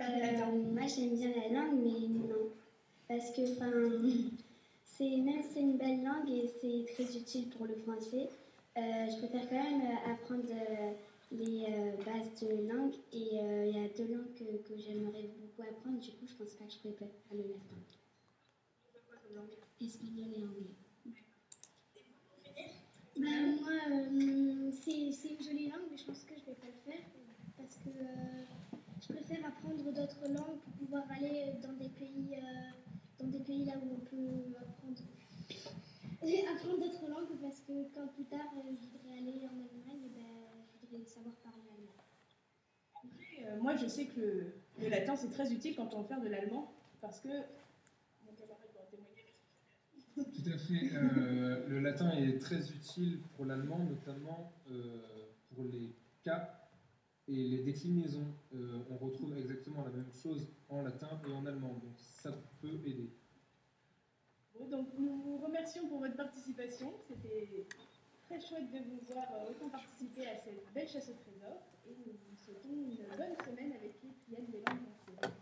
Euh, 0.00 0.62
moi 0.72 0.86
j'aime 0.86 1.16
bien 1.16 1.30
la 1.30 1.48
langue, 1.48 1.80
mais 1.82 2.08
non. 2.08 2.50
Parce 3.08 3.32
que 3.32 3.42
enfin, 3.52 3.70
c'est 4.84 5.16
même 5.16 5.42
si 5.42 5.54
c'est 5.54 5.60
une 5.60 5.76
belle 5.76 6.04
langue 6.04 6.30
et 6.30 6.48
c'est 6.60 6.92
très 6.92 7.16
utile 7.16 7.48
pour 7.50 7.66
le 7.66 7.74
français, 7.74 8.28
je 8.76 9.18
préfère 9.18 9.48
quand 9.48 9.62
même 9.62 9.82
euh, 9.82 10.12
apprendre 10.12 10.50
euh, 10.50 10.92
les 11.32 11.64
euh, 11.68 11.96
bases 12.04 12.40
de 12.40 12.68
langue. 12.68 12.94
Et 13.12 13.38
euh, 13.40 13.66
il 13.66 13.76
y 13.76 13.84
a 13.84 13.88
deux 13.96 14.12
langues 14.14 14.34
que, 14.34 14.76
j'aimerais 14.76 15.30
beaucoup 15.40 15.62
apprendre, 15.68 16.00
du 16.00 16.10
coup 16.12 16.26
je 16.26 16.34
pense 16.34 16.54
pas 16.54 16.64
que 16.64 16.72
je 16.72 16.78
pourrais 16.78 16.94
faire 16.94 17.08
le 17.32 17.42
latin. 17.42 17.76
Espagnol 19.80 20.28
et 20.36 20.42
anglais. 20.42 20.74
Ben, 23.16 23.58
moi, 23.60 23.72
euh, 23.90 24.70
c'est 24.72 25.12
c'est 25.12 25.28
une 25.30 25.42
jolie 25.42 25.68
langue, 25.68 25.86
mais 25.90 25.96
je 25.96 26.04
pense 26.04 26.24
que 26.24 26.34
je 26.38 26.46
vais 26.46 26.54
pas 26.54 26.66
le 26.66 26.92
faire 26.92 27.04
parce 27.56 27.76
que 27.76 27.88
euh, 27.90 28.44
je 29.00 29.12
préfère 29.12 29.44
apprendre 29.46 29.84
d'autres 29.92 30.28
langues 30.28 30.58
pour 30.62 30.72
pouvoir 30.74 31.04
aller 31.10 31.52
dans 31.62 31.72
des 31.72 31.88
pays, 31.88 32.34
euh, 32.34 32.70
dans 33.20 33.26
des 33.28 33.40
pays 33.40 33.64
là 33.64 33.74
où 33.82 33.94
on 33.94 34.00
peut 34.06 34.54
apprendre, 34.60 35.02
et 36.22 36.46
apprendre 36.46 36.78
d'autres 36.78 37.08
langues 37.08 37.38
parce 37.40 37.60
que 37.60 37.88
quand 37.94 38.06
plus 38.14 38.24
tard 38.24 38.52
euh, 38.56 38.74
je 38.80 38.86
voudrais 38.86 39.18
aller 39.18 39.46
en 39.46 39.58
Allemagne, 39.58 40.10
voudrais 40.90 41.06
savoir 41.06 41.34
parler 41.36 41.62
allemand. 41.76 41.94
Euh, 43.40 43.60
moi, 43.60 43.76
je 43.76 43.86
sais 43.86 44.06
que 44.06 44.20
le, 44.20 44.54
le 44.80 44.88
latin, 44.88 45.16
c'est 45.16 45.30
très 45.30 45.52
utile 45.52 45.76
quand 45.76 45.94
on 45.94 46.02
veut 46.02 46.08
faire 46.08 46.20
de 46.20 46.28
l'allemand, 46.28 46.72
parce 47.00 47.20
que... 47.20 47.28
Mon 47.28 48.32
camarade 48.34 48.68
va 48.74 48.80
en 48.82 48.86
témoigner. 48.90 49.34
Tout 50.16 50.50
à 50.50 50.58
fait. 50.58 50.94
Euh, 50.94 51.68
le 51.68 51.80
latin 51.80 52.10
est 52.12 52.38
très 52.38 52.70
utile 52.70 53.20
pour 53.36 53.44
l'allemand, 53.44 53.78
notamment 53.78 54.52
euh, 54.70 55.30
pour 55.54 55.64
les 55.64 55.94
cas 56.24 56.70
et 57.28 57.48
les 57.48 57.62
déclinaisons. 57.62 58.26
Euh, 58.54 58.82
on 58.90 58.96
retrouve 58.96 59.36
exactement 59.36 59.84
la 59.84 59.90
même 59.90 60.12
chose 60.12 60.48
en 60.68 60.82
latin 60.82 61.20
et 61.28 61.32
en 61.32 61.46
allemand, 61.46 61.74
donc 61.74 61.96
ça 61.98 62.32
peut 62.60 62.80
aider. 62.84 63.12
Bon, 64.54 64.66
donc, 64.66 64.88
nous 64.98 65.22
vous 65.22 65.38
remercions 65.38 65.86
pour 65.88 66.00
votre 66.00 66.16
participation. 66.16 66.92
Très 68.38 68.46
chouette 68.46 68.70
de 68.70 68.78
vous 68.78 69.00
voir 69.12 69.24
euh, 69.32 69.50
autant 69.50 69.68
participer 69.68 70.26
à 70.26 70.36
cette 70.36 70.72
belle 70.72 70.88
chasse 70.88 71.08
au 71.08 71.14
trésor. 71.14 71.60
Et 71.86 71.96
nous 72.06 72.12
vous 72.12 72.36
souhaitons 72.36 72.68
une 72.68 72.94
bonne 73.16 73.36
semaine 73.44 73.72
avec 73.72 73.94
les 74.02 74.10
Pléiades 74.26 74.50
des 74.50 74.58
langues. 74.58 75.32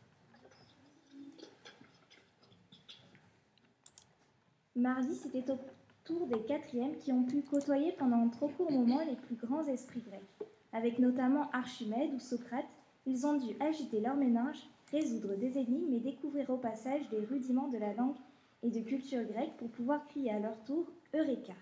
Mardi, 4.77 5.15
c'était 5.15 5.51
au 5.51 5.59
tour 6.05 6.27
des 6.27 6.41
quatrièmes 6.45 6.97
qui 6.97 7.13
ont 7.13 7.25
pu 7.25 7.43
côtoyer 7.43 7.93
pendant 7.93 8.17
un 8.17 8.29
trop 8.29 8.49
court 8.49 8.73
moment 8.73 9.01
les 9.05 9.17
plus 9.17 9.37
grands 9.37 9.67
esprits 9.67 10.01
grecs. 10.01 10.49
Avec 10.73 10.99
notamment 10.99 11.51
Archimède 11.51 12.15
ou 12.15 12.19
Socrate, 12.19 12.79
ils 13.05 13.27
ont 13.27 13.35
dû 13.35 13.57
agiter 13.61 14.01
leur 14.01 14.17
méninge, 14.17 14.71
résoudre 14.91 15.35
des 15.35 15.59
énigmes 15.59 15.93
et 15.93 16.01
découvrir 16.01 16.49
au 16.49 16.57
passage 16.57 17.07
des 17.11 17.21
rudiments 17.21 17.69
de 17.69 17.79
la 17.79 17.93
langue 17.93 18.17
et 18.63 18.71
de 18.71 18.81
culture 18.81 19.25
grecque 19.25 19.57
pour 19.59 19.69
pouvoir 19.69 20.07
crier 20.09 20.31
à 20.31 20.39
leur 20.39 20.59
tour 20.65 20.87
Eureka. 21.15 21.53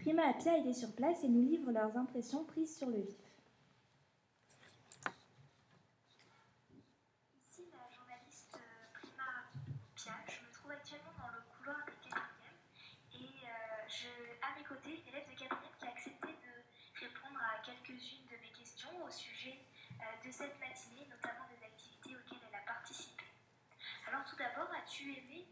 Prima 0.00 0.28
Appia 0.28 0.56
était 0.56 0.72
sur 0.72 0.94
place 0.94 1.22
et 1.24 1.28
nous 1.28 1.42
livre 1.42 1.70
leurs 1.72 1.94
impressions 1.94 2.42
prises 2.44 2.74
sur 2.74 2.88
le 2.88 3.02
vif. 3.02 3.20
Ici 7.36 7.68
la 7.68 7.84
journaliste 7.94 8.56
euh, 8.56 8.86
Prima 8.94 9.44
Pia. 9.94 10.16
Je 10.26 10.40
me 10.40 10.50
trouve 10.54 10.70
actuellement 10.70 11.12
dans 11.20 11.28
le 11.36 11.44
couloir 11.52 11.84
des 11.84 12.00
quatrièmes 12.00 12.64
et 13.12 13.44
euh, 13.44 14.40
à 14.40 14.56
mes 14.56 14.64
côtés, 14.64 15.04
une 15.04 15.08
élève 15.12 15.28
de 15.28 15.36
quatrième 15.36 15.76
qui 15.78 15.84
a 15.84 15.90
accepté 15.90 16.28
de 16.32 16.52
répondre 16.96 17.40
à 17.44 17.60
quelques-unes 17.60 18.24
de 18.32 18.40
mes 18.40 18.52
questions 18.56 19.04
au 19.04 19.10
sujet 19.10 19.60
euh, 20.00 20.04
de 20.24 20.32
cette 20.32 20.56
matinée, 20.56 21.12
notamment 21.12 21.44
des 21.52 21.60
activités 21.60 22.16
auxquelles 22.16 22.48
elle 22.48 22.56
a 22.56 22.64
participé. 22.64 23.28
Alors 24.08 24.24
tout 24.24 24.36
d'abord, 24.36 24.72
as-tu 24.72 25.12
aimé 25.12 25.44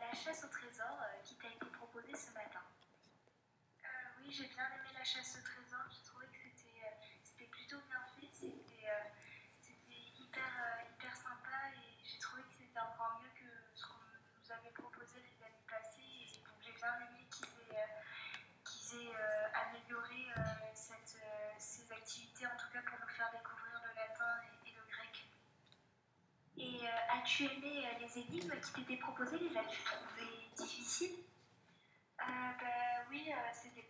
la 0.00 0.12
chasse 0.12 0.44
au 0.44 0.48
trésor 0.48 1.00
qui 1.24 1.34
t'a 1.36 1.48
été 1.48 1.64
proposée 1.72 2.12
ce 2.12 2.28
matin? 2.34 2.65
Oui, 4.26 4.32
j'ai 4.32 4.48
bien 4.48 4.66
aimé 4.74 4.90
la 4.98 5.04
chasse 5.04 5.38
au 5.38 5.42
trésor. 5.46 5.86
J'ai 5.88 6.02
trouvé 6.02 6.26
que 6.26 6.38
c'était 6.42 6.82
euh, 6.82 7.46
plutôt 7.46 7.78
bien 7.86 8.02
fait. 8.18 8.26
C'était 8.32 8.90
euh, 8.90 9.06
hyper, 10.18 10.42
euh, 10.42 10.90
hyper 10.90 11.14
sympa 11.14 11.54
et 11.78 11.94
j'ai 12.02 12.18
trouvé 12.18 12.42
que 12.42 12.54
c'était 12.58 12.80
encore 12.80 13.20
mieux 13.22 13.30
que 13.38 13.46
ce 13.72 13.86
qu'on 13.86 14.02
nous 14.02 14.50
avait 14.50 14.74
proposé 14.74 15.22
les 15.22 15.46
années 15.46 15.62
passées. 15.70 16.42
Donc 16.42 16.58
j'ai 16.58 16.72
bien 16.72 16.90
aimé 17.06 17.22
qu'ils 17.30 17.54
aient, 17.70 17.86
aient 18.98 19.14
amélioré 19.54 20.26
cette, 20.74 21.22
ces 21.58 21.92
activités, 21.92 22.46
en 22.46 22.56
tout 22.58 22.70
cas 22.72 22.82
pour 22.82 22.98
nous 22.98 23.14
faire 23.14 23.30
découvrir 23.30 23.78
le 23.78 23.94
latin 23.94 24.42
et, 24.42 24.70
et 24.70 24.74
le 24.74 24.82
grec. 24.90 25.14
Et 26.58 26.88
as-tu 27.14 27.44
aimé 27.44 27.86
les 28.00 28.18
énigmes 28.18 28.58
qui 28.58 28.72
t'étaient 28.72 28.98
proposées 28.98 29.38
Les 29.38 29.56
as-tu 29.56 29.82
trouvées 29.84 30.50
difficiles? 30.56 31.22
Euh, 33.32 33.50
c'était 33.52 33.82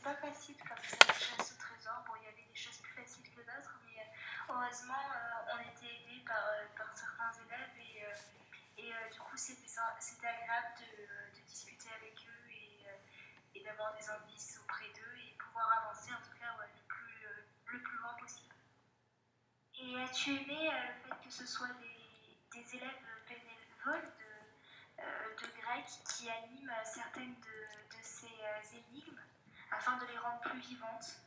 pas, 0.00 0.14
facile 0.14 0.56
comme 0.56 0.82
ça, 0.82 1.12
chasse 1.12 1.52
au 1.52 1.58
trésor. 1.60 2.04
Bon, 2.06 2.14
il 2.16 2.24
y 2.24 2.28
avait 2.28 2.48
des 2.48 2.54
choses 2.56 2.78
plus 2.78 2.92
faciles 2.92 3.28
que 3.30 3.40
d'autres, 3.40 3.78
mais 3.86 4.00
euh, 4.00 4.52
heureusement, 4.52 5.04
euh, 5.12 5.54
on 5.54 5.60
était 5.60 5.92
aidés 5.92 6.24
par, 6.26 6.42
euh, 6.48 6.64
par 6.76 6.96
certains 6.96 7.32
élèves 7.44 7.76
et, 7.78 8.04
et 8.82 8.92
du 9.12 9.18
coup, 9.18 9.36
c'était, 9.36 9.66
agréable 9.68 10.74
de, 10.80 11.38
de 11.38 11.46
discuter 11.46 11.88
avec 11.96 12.14
eux 12.26 12.50
et, 12.50 13.58
et 13.58 13.64
d'avoir 13.64 13.94
des 13.94 14.08
indices 14.08 14.58
auprès 14.62 14.88
d'eux 14.90 15.16
et 15.16 15.36
pouvoir 15.38 15.70
avancer 15.82 16.10
en 16.12 16.22
tout 16.22 16.36
cas 16.38 16.54
le, 16.58 16.82
plus, 16.88 17.26
le 17.66 17.82
plus 17.82 17.98
loin 17.98 18.14
possible. 18.20 18.54
Et 19.78 20.00
as-tu 20.00 20.30
aimé 20.30 20.70
le 20.70 20.94
fait 21.10 21.24
que 21.24 21.30
ce 21.30 21.46
soit 21.46 21.72
des, 21.80 22.60
des 22.60 22.76
élèves 22.76 23.06
bénévoles 23.28 24.10
de, 24.18 25.02
euh, 25.02 25.36
qui 26.04 26.28
animent 26.30 26.70
euh, 26.70 26.84
certaines 26.84 27.34
de, 27.40 27.96
de 27.96 28.02
ces 28.02 28.26
euh, 28.26 28.78
énigmes 28.90 29.20
afin 29.70 29.96
de 29.98 30.06
les 30.06 30.18
rendre 30.18 30.40
plus 30.40 30.60
vivantes. 30.60 31.20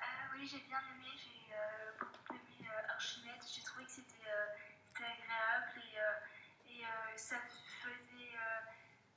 Euh, 0.00 0.04
oui, 0.34 0.46
j'ai 0.46 0.60
bien 0.60 0.80
aimé, 0.80 1.08
j'ai 1.16 1.54
euh, 1.54 1.92
beaucoup 1.98 2.34
aimé 2.34 2.68
Archimède, 2.88 3.40
j'ai 3.52 3.62
trouvé 3.62 3.84
que 3.84 3.90
c'était 3.90 4.30
agréable 4.94 5.80
et, 6.66 6.72
et 6.72 6.84
ça 7.16 7.36
faisait, 7.82 8.36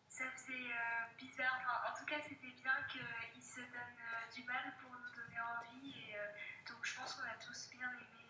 ça 0.07 0.25
faisait 0.31 0.71
bizarre, 1.17 1.83
en 1.89 1.97
tout 1.97 2.05
cas 2.05 2.17
c'était 2.27 2.51
bien 2.61 2.73
qu'ils 2.89 3.43
se 3.43 3.61
donnent 3.61 4.01
euh, 4.01 4.33
du 4.33 4.43
mal 4.43 4.73
pour 4.81 4.91
nous 4.91 5.11
donner 5.15 5.39
envie 5.39 5.91
et 5.99 6.17
donc 6.67 6.83
je 6.83 6.95
pense 6.95 7.13
qu'on 7.13 7.27
a 7.29 7.35
tous 7.43 7.69
bien 7.71 7.89
aimé 7.89 8.27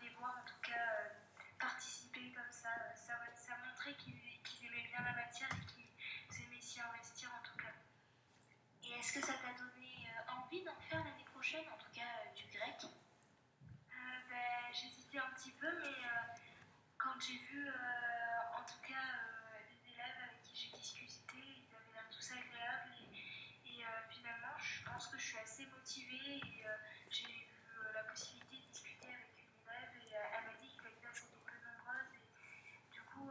les 0.00 0.08
voir 0.10 0.36
en 0.36 0.46
tout 0.46 0.60
cas 0.62 1.01
bien 5.02 5.10
la 5.10 5.16
matière 5.24 5.48
et 5.50 5.66
qu'ils 5.66 6.44
aimaient 6.44 6.60
s'y 6.60 6.80
investir 6.80 7.28
en 7.34 7.42
tout 7.42 7.56
cas. 7.56 7.72
est-ce 8.98 9.12
que 9.12 9.20
ça 9.20 9.32
t'a 9.34 9.52
donné 9.54 10.06
euh, 10.06 10.32
envie 10.32 10.62
d'en 10.62 10.78
faire 10.88 11.02
l'année 11.04 11.24
prochaine, 11.32 11.64
en 11.68 11.76
tout 11.78 11.90
cas 11.92 12.06
euh, 12.26 12.34
du 12.34 12.46
grec? 12.46 12.86
Ben, 14.28 14.72
J'hésitais 14.72 15.18
un 15.18 15.28
petit 15.34 15.50
peu, 15.52 15.66
mais 15.82 16.06
quand 16.98 17.18
j'ai 17.20 17.36
vu 17.36 17.68
en 18.56 18.62
tout 18.64 18.80
cas 18.88 19.20
les 19.68 19.92
élèves 19.92 20.16
avec 20.28 20.40
qui 20.42 20.54
j'ai 20.56 20.70
discuté, 20.78 21.36
ils 21.36 21.74
avaient 21.74 21.92
l'air 21.92 22.08
tous 22.10 22.30
agréables 22.32 22.94
et, 23.66 23.80
et 23.80 23.84
finalement 24.08 24.56
je 24.58 24.82
pense 24.84 25.06
que 25.08 25.18
je 25.18 25.26
suis 25.26 25.38
assez 25.38 25.66
motivée 25.66 26.36
et 26.38 26.64
j'ai 27.10 27.24
eu 27.30 27.46
la 27.94 28.02
possibilité 28.04 28.56
de 28.56 28.62
discuter 28.62 29.08
avec 29.08 29.28
une 29.42 29.52
élève 29.68 29.92
et 30.00 30.14
elle 30.38 30.44
m'a 30.46 30.54
dit 30.62 30.74
que 30.76 30.84
les 30.88 30.94
classes 30.94 31.22
étaient 31.24 31.44
peu 31.44 31.58
nombreuses 31.68 32.14
et 32.14 32.90
du 32.92 33.02
coup 33.02 33.30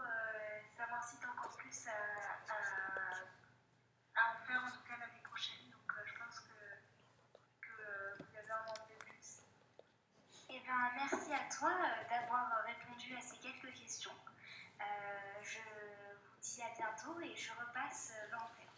ça 0.77 0.85
m'incite 0.91 1.25
encore 1.25 1.55
plus 1.57 1.87
à, 1.87 2.53
à- 2.53 3.25
à 4.15 4.35
en 4.35 4.39
faire 4.45 4.61
en 4.63 4.71
tout 4.71 4.83
cas 4.83 4.97
l'année 4.99 5.21
prochaine. 5.23 5.69
Donc 5.71 5.91
euh, 5.97 6.03
je 6.05 6.13
pense 6.19 6.39
que, 6.41 6.53
que 7.61 7.81
euh, 7.81 8.15
vous 8.19 8.37
avez 8.37 8.51
un 8.51 8.63
manque 8.65 8.87
de 8.89 8.95
plus. 9.05 9.41
Bien, 10.81 10.89
merci 10.97 11.31
à 11.31 11.45
toi 11.53 11.69
euh, 11.69 12.09
d'avoir 12.09 12.49
répondu 12.65 13.13
à 13.15 13.21
ces 13.21 13.37
quelques 13.37 13.71
questions. 13.77 14.09
Euh, 14.79 14.83
je 15.43 15.59
vous 15.59 16.41
dis 16.41 16.59
à 16.63 16.73
bientôt 16.75 17.19
et 17.21 17.35
je 17.37 17.51
repasse 17.51 18.13
euh, 18.17 18.31
l'antenne. 18.31 18.73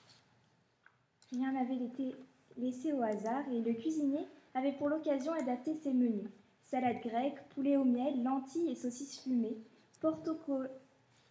Rien 1.31 1.51
n'avait 1.53 1.85
été 1.85 2.13
laissé 2.57 2.91
au 2.91 3.01
hasard 3.03 3.47
et 3.49 3.61
le 3.61 3.73
cuisinier 3.73 4.27
avait 4.53 4.73
pour 4.73 4.89
l'occasion 4.89 5.31
adapté 5.31 5.75
ses 5.75 5.93
menus. 5.93 6.29
Salade 6.61 6.99
grecque, 7.01 7.41
poulet 7.55 7.77
au 7.77 7.85
miel, 7.85 8.21
lentilles 8.21 8.71
et 8.71 8.75
saucisses 8.75 9.21
fumées, 9.23 9.57
portoco- 10.01 10.67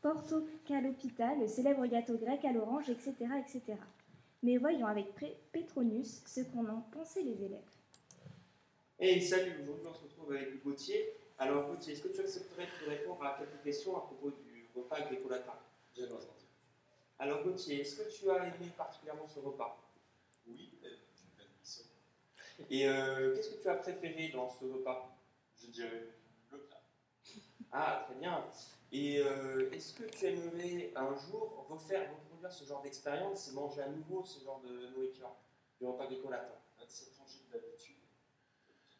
portocalopita, 0.00 1.34
le 1.34 1.48
célèbre 1.48 1.84
gâteau 1.86 2.16
grec 2.16 2.46
à 2.46 2.52
l'orange, 2.52 2.88
etc., 2.88 3.14
etc. 3.40 3.74
Mais 4.42 4.56
voyons 4.56 4.86
avec 4.86 5.14
Pétronius 5.52 6.22
ce 6.24 6.40
qu'on 6.40 6.66
en 6.70 6.80
pensait 6.80 7.22
les 7.22 7.44
élèves. 7.44 7.60
Hey, 9.04 9.20
salut, 9.20 9.60
aujourd'hui 9.60 9.88
on 9.88 9.94
se 9.94 10.04
retrouve 10.04 10.32
avec 10.32 10.62
Gauthier. 10.62 11.12
Alors 11.36 11.66
Gauthier, 11.66 11.94
est-ce 11.94 12.04
que 12.04 12.14
tu 12.14 12.20
accepterais 12.20 12.68
de 12.84 12.88
répondre 12.88 13.20
à 13.24 13.36
quelques 13.36 13.60
questions 13.64 13.96
à 13.96 14.02
propos 14.02 14.30
du 14.30 14.68
repas 14.76 15.00
gréco-latin 15.00 15.58
Bien 15.92 16.04
entendu. 16.04 16.46
Alors 17.18 17.42
Gauthier, 17.42 17.80
est-ce 17.80 17.96
que 17.96 18.08
tu 18.08 18.30
as 18.30 18.46
aimé 18.46 18.70
particulièrement 18.76 19.26
ce 19.26 19.40
repas? 19.40 19.76
Oui. 20.46 20.78
Et 22.70 22.86
euh, 22.86 23.34
qu'est-ce 23.34 23.50
que 23.56 23.60
tu 23.62 23.68
as 23.68 23.74
préféré 23.74 24.28
dans 24.28 24.48
ce 24.48 24.66
repas? 24.66 25.18
Je 25.60 25.66
dirais 25.66 26.06
le 26.52 26.58
plat. 26.58 26.80
Ah, 27.72 28.04
très 28.06 28.14
bien. 28.20 28.46
Et 28.92 29.18
euh, 29.18 29.68
est-ce 29.72 29.94
que 29.94 30.04
tu 30.04 30.26
aimerais 30.26 30.92
un 30.94 31.12
jour 31.16 31.66
refaire, 31.68 32.08
reproduire 32.08 32.52
ce 32.52 32.64
genre 32.64 32.82
d'expérience 32.82 33.48
et 33.48 33.52
manger 33.52 33.82
à 33.82 33.88
nouveau 33.88 34.24
ce 34.24 34.44
genre 34.44 34.60
de 34.60 34.90
nourriture 34.90 35.34
du 35.80 35.86
repas 35.86 36.06
gréco-latin 36.06 36.54
À 36.80 36.86
cette 36.86 37.16
rangée 37.18 37.40
d'habitude, 37.50 37.96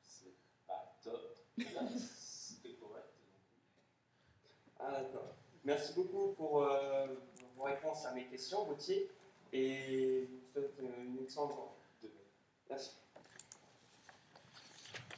c'est 0.02 0.34
pas 0.66 0.96
top. 1.02 1.36
C'était 1.96 2.74
correct. 2.74 3.08
Ah 4.78 4.90
d'accord. 4.92 5.34
Merci 5.64 5.92
beaucoup 5.94 6.32
pour 6.32 6.64
euh, 6.64 7.06
vos 7.56 7.64
réponses 7.64 8.04
à 8.06 8.12
mes 8.12 8.26
questions, 8.26 8.64
Gauthier. 8.64 9.10
Et 9.52 10.28
je 10.28 10.34
vous 10.34 10.46
souhaite 10.52 10.80
une 10.80 11.22
excellente 11.22 11.50
journée. 11.50 11.70
Merci. 12.68 12.90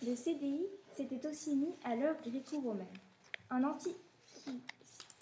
Le 0.07 0.15
CDI 0.15 0.67
s'était 0.93 1.27
aussi 1.27 1.55
mis 1.57 1.75
à 1.85 1.95
l'heure 1.97 2.17
gréco-romaine. 2.21 2.87
Un, 3.51 3.65
anti... 3.65 3.95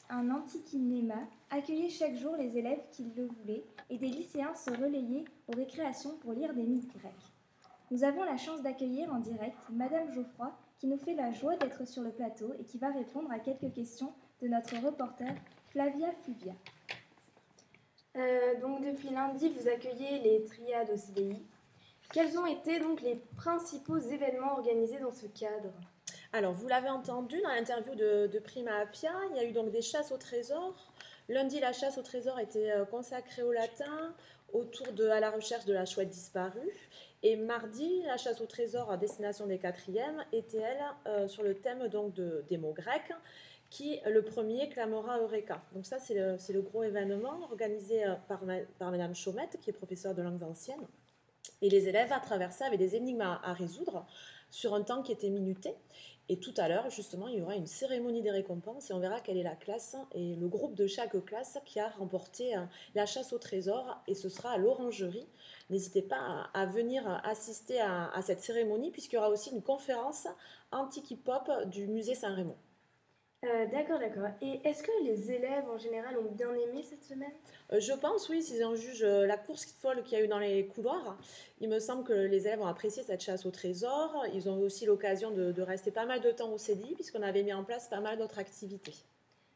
un 0.09 0.31
antiquinéma 0.31 1.29
accueillait 1.51 1.91
chaque 1.91 2.17
jour 2.17 2.35
les 2.37 2.57
élèves 2.57 2.83
qui 2.91 3.05
le 3.15 3.27
voulaient 3.27 3.65
et 3.91 3.99
des 3.99 4.09
lycéens 4.09 4.55
se 4.55 4.71
relayaient 4.71 5.25
aux 5.49 5.57
récréations 5.57 6.17
pour 6.17 6.33
lire 6.33 6.55
des 6.55 6.65
mythes 6.65 6.93
grecs. 6.99 7.13
Nous 7.91 8.03
avons 8.05 8.25
la 8.25 8.39
chance 8.39 8.63
d'accueillir 8.63 9.13
en 9.13 9.19
direct 9.19 9.59
Madame 9.71 10.11
Geoffroy 10.13 10.51
qui 10.83 10.89
nous 10.89 10.99
fait 10.99 11.15
la 11.15 11.31
joie 11.31 11.55
d'être 11.59 11.87
sur 11.87 12.03
le 12.03 12.11
plateau 12.11 12.53
et 12.59 12.65
qui 12.65 12.77
va 12.77 12.91
répondre 12.91 13.31
à 13.31 13.39
quelques 13.39 13.73
questions 13.73 14.13
de 14.43 14.49
notre 14.49 14.75
reporter 14.85 15.33
Flavia 15.71 16.11
Fluvia. 16.25 16.55
Euh, 18.17 18.61
donc 18.61 18.85
depuis 18.85 19.11
lundi, 19.11 19.49
vous 19.51 19.69
accueillez 19.69 20.19
les 20.19 20.43
triades 20.43 20.91
au 20.91 20.97
CDI. 20.97 21.41
Quels 22.13 22.37
ont 22.37 22.47
été 22.47 22.81
donc 22.81 23.01
les 23.01 23.15
principaux 23.37 23.97
événements 23.97 24.55
organisés 24.55 24.99
dans 24.99 25.13
ce 25.13 25.27
cadre? 25.27 25.73
Alors, 26.33 26.53
vous 26.53 26.67
l'avez 26.67 26.91
entendu 26.91 27.41
dans 27.43 27.51
l'interview 27.51 27.95
de, 27.95 28.27
de 28.27 28.39
Prima 28.41 28.75
Appia, 28.79 29.13
il 29.31 29.37
y 29.37 29.39
a 29.39 29.45
eu 29.45 29.53
donc 29.53 29.71
des 29.71 29.83
chasses 29.83 30.11
au 30.11 30.17
trésor. 30.17 30.75
Lundi, 31.29 31.61
la 31.61 31.73
chasse 31.73 31.97
au 31.97 32.03
trésor 32.03 32.41
était 32.41 32.73
euh, 32.73 32.85
consacrée 32.87 33.45
au 33.45 33.53
latin 33.53 34.13
autour 34.53 34.91
de 34.95 35.07
à 35.07 35.21
la 35.21 35.31
recherche 35.31 35.65
de 35.65 35.75
la 35.75 35.85
chouette 35.85 36.09
disparue. 36.09 36.73
Et 37.23 37.37
mardi, 37.37 38.03
la 38.03 38.17
chasse 38.17 38.41
au 38.41 38.47
trésor 38.47 38.91
à 38.91 38.97
destination 38.97 39.47
des 39.47 39.59
quatrièmes 39.59 40.25
était, 40.33 40.59
elle, 40.59 40.83
euh, 41.07 41.29
sur 41.29 41.43
le 41.45 41.55
thème 41.55 41.89
donc 41.89 42.15
de, 42.15 42.45
des 42.49 42.59
mots 42.59 42.73
grecs, 42.73 43.13
qui, 43.71 44.01
le 44.05 44.23
premier, 44.23 44.69
clamera 44.69 45.21
Eureka. 45.21 45.63
Donc 45.73 45.87
ça, 45.87 45.99
c'est 45.99 46.15
le, 46.15 46.37
le 46.53 46.63
gros 46.63 46.83
événement 46.83 47.45
organisé 47.45 48.05
euh, 48.05 48.15
par, 48.29 48.45
ma- 48.45 48.61
par 48.79 48.91
Madame 48.91 49.15
Chaumette, 49.15 49.59
qui 49.61 49.71
est 49.71 49.73
professeure 49.73 50.15
de 50.15 50.23
langues 50.23 50.43
anciennes. 50.43 50.87
Et 51.61 51.71
les 51.71 51.89
élèves, 51.89 52.13
à 52.13 52.21
travers 52.21 52.53
ça, 52.53 52.67
avaient 52.67 52.77
des 52.77 52.97
énigmes 52.97 53.21
à 53.21 53.53
résoudre 53.53 54.05
sur 54.51 54.75
un 54.75 54.83
temps 54.83 55.03
qui 55.03 55.13
était 55.13 55.31
minuté. 55.31 55.75
Et 56.29 56.39
tout 56.39 56.55
à 56.57 56.69
l'heure, 56.69 56.89
justement, 56.89 57.29
il 57.29 57.39
y 57.39 57.43
aura 57.43 57.57
une 57.57 57.67
cérémonie 57.67 58.23
des 58.23 58.31
récompenses 58.31 58.91
et 58.91 58.95
on 58.95 59.01
verra 59.01 59.21
quelle 59.21 59.37
est 59.37 59.43
la 59.43 59.57
classe 59.57 59.97
et 60.13 60.35
le 60.37 60.49
groupe 60.49 60.75
de 60.75 60.87
chaque 60.87 61.23
classe 61.25 61.59
qui 61.67 61.81
a 61.81 61.89
remporté 61.89 62.57
euh, 62.57 62.61
la 62.95 63.07
chasse 63.07 63.33
au 63.33 63.39
trésor. 63.39 64.01
Et 64.07 64.15
ce 64.15 64.29
sera 64.29 64.53
à 64.53 64.57
l'orangerie. 64.57 65.27
N'hésitez 65.69 66.03
pas 66.03 66.49
à, 66.55 66.67
venir 66.67 67.21
assister 67.25 67.81
à, 67.81 68.21
cette 68.23 68.41
cérémonie 68.41 68.91
puisqu'il 68.91 69.17
y 69.17 69.19
aura 69.19 69.31
aussi 69.31 69.51
une 69.51 69.63
conférence 69.63 70.29
antique 70.71 71.11
hip-hop 71.11 71.51
du 71.67 71.87
musée 71.87 72.15
Saint-Raymond. 72.15 72.57
Euh, 73.45 73.67
D'accord, 73.67 73.99
d'accord. 73.99 74.29
Et 74.41 74.61
est-ce 74.65 74.85
que 74.85 74.93
les 75.03 75.33
élèves 75.33 75.69
en 75.69 75.77
général 75.77 76.17
ont 76.17 76.31
bien 76.31 76.55
aimé 76.55 76.83
cette 76.89 77.03
semaine? 77.03 77.33
Euh, 77.73 77.81
Je 77.81 77.93
pense, 77.93 78.29
oui, 78.29 78.41
si 78.41 78.63
on 78.65 78.77
juge 78.77 79.03
euh, 79.03 79.27
la 79.27 79.37
course 79.37 79.65
folle 79.81 80.05
qu'il 80.05 80.17
y 80.17 80.21
a 80.21 80.25
eu 80.25 80.29
dans 80.29 80.39
les 80.39 80.67
couloirs, 80.67 81.19
il 81.61 81.69
me 81.69 81.81
semble 81.81 82.05
que 82.05 82.13
les 82.13 82.47
élèves 82.47 82.61
ont 82.61 82.67
apprécié 82.67 83.03
cette 83.03 83.21
chasse 83.21 83.45
au 83.45 83.51
trésor. 83.51 84.25
Ils 84.33 84.49
ont 84.49 84.61
eu 84.61 84.65
aussi 84.65 84.87
l'occasion 84.87 85.33
de, 85.33 85.51
de 85.51 85.63
rester 85.63 85.91
pas 85.91 86.07
mal 86.07 86.21
de 86.21 86.31
temps 86.31 86.53
au 86.53 86.59
CDI, 86.59 86.95
puisqu'on 86.95 87.23
avait 87.23 87.43
mis 87.43 87.53
en 87.53 87.65
place 87.65 87.89
pas 87.89 88.01
mal 88.01 88.17
d'autres 88.17 88.39
activités. 88.39 88.95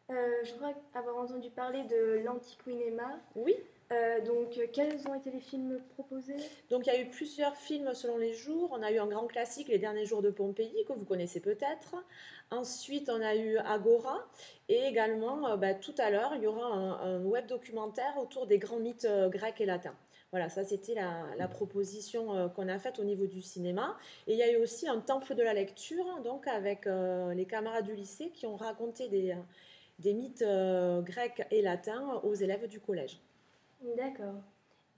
Je 0.09 0.53
crois 0.55 0.73
avoir 0.95 1.17
entendu 1.19 1.51
parler 1.51 1.83
de 1.85 2.23
l'Antiquinema. 2.25 3.19
Oui. 3.37 3.55
Euh, 3.93 4.21
donc, 4.21 4.59
euh, 4.59 4.67
quels 4.73 5.07
ont 5.09 5.15
été 5.15 5.31
les 5.31 5.41
films 5.41 5.81
proposés? 5.95 6.37
Donc 6.71 6.87
il 6.87 6.93
y 6.93 6.97
a 6.97 7.01
eu 7.01 7.09
plusieurs 7.09 7.55
films 7.57 7.95
selon 7.95 8.19
les 8.19 8.35
jours. 8.35 8.71
On 8.73 8.83
a 8.83 8.91
eu 8.91 8.99
un 8.99 9.07
grand 9.07 9.27
classique, 9.27 9.69
Les 9.69 9.79
Derniers 9.79 10.07
Jours 10.07 10.23
de 10.23 10.31
Pompéi, 10.31 10.85
que 10.89 10.93
vous 10.93 11.05
connaissez 11.05 11.41
peut-être. 11.41 11.95
Ensuite, 12.51 13.09
on 13.09 13.21
a 13.21 13.37
eu 13.37 13.59
Agora. 13.59 14.27
Et 14.69 14.83
également, 14.87 15.49
euh, 15.49 15.57
bah, 15.57 15.75
tout 15.75 15.95
à 15.99 16.11
l'heure, 16.11 16.33
il 16.35 16.43
y 16.43 16.47
aura 16.49 16.67
un, 16.67 17.25
web 17.25 17.47
documentaire 17.47 18.17
autour 18.19 18.47
des 18.47 18.59
grands 18.59 18.81
mythes 18.81 19.09
grecs 19.29 19.61
et 19.61 19.67
latins. 19.67 19.97
Voilà, 20.33 20.49
ça 20.49 20.65
c'était 20.65 20.95
la, 20.95 21.25
la 21.39 21.47
proposition 21.47 22.51
qu'on 22.51 22.69
a 22.69 22.79
faite 22.81 22.99
au 22.99 23.05
niveau 23.05 23.27
du 23.27 23.41
cinéma. 23.41 23.97
Et 24.27 24.33
il 24.33 24.39
y 24.39 24.43
a 24.43 24.51
eu 24.51 24.57
aussi 24.57 24.89
un 24.89 25.01
temple 25.01 25.35
de 25.37 25.43
la 25.43 25.55
lecture, 25.55 26.05
donc 26.25 26.49
avec 26.49 26.87
les 26.87 27.47
camarades 27.47 27.87
du 27.87 27.95
lycée 27.95 28.31
qui 28.31 28.45
ont 28.47 28.57
raconté 28.57 29.09
des, 29.09 29.37
des 30.01 30.13
mythes 30.13 30.45
grecs 31.05 31.47
et 31.53 31.63
latins 31.63 32.21
aux 32.25 32.35
élèves 32.35 32.67
du 32.67 32.81
collège. 32.81 33.21
D'accord. 33.81 34.43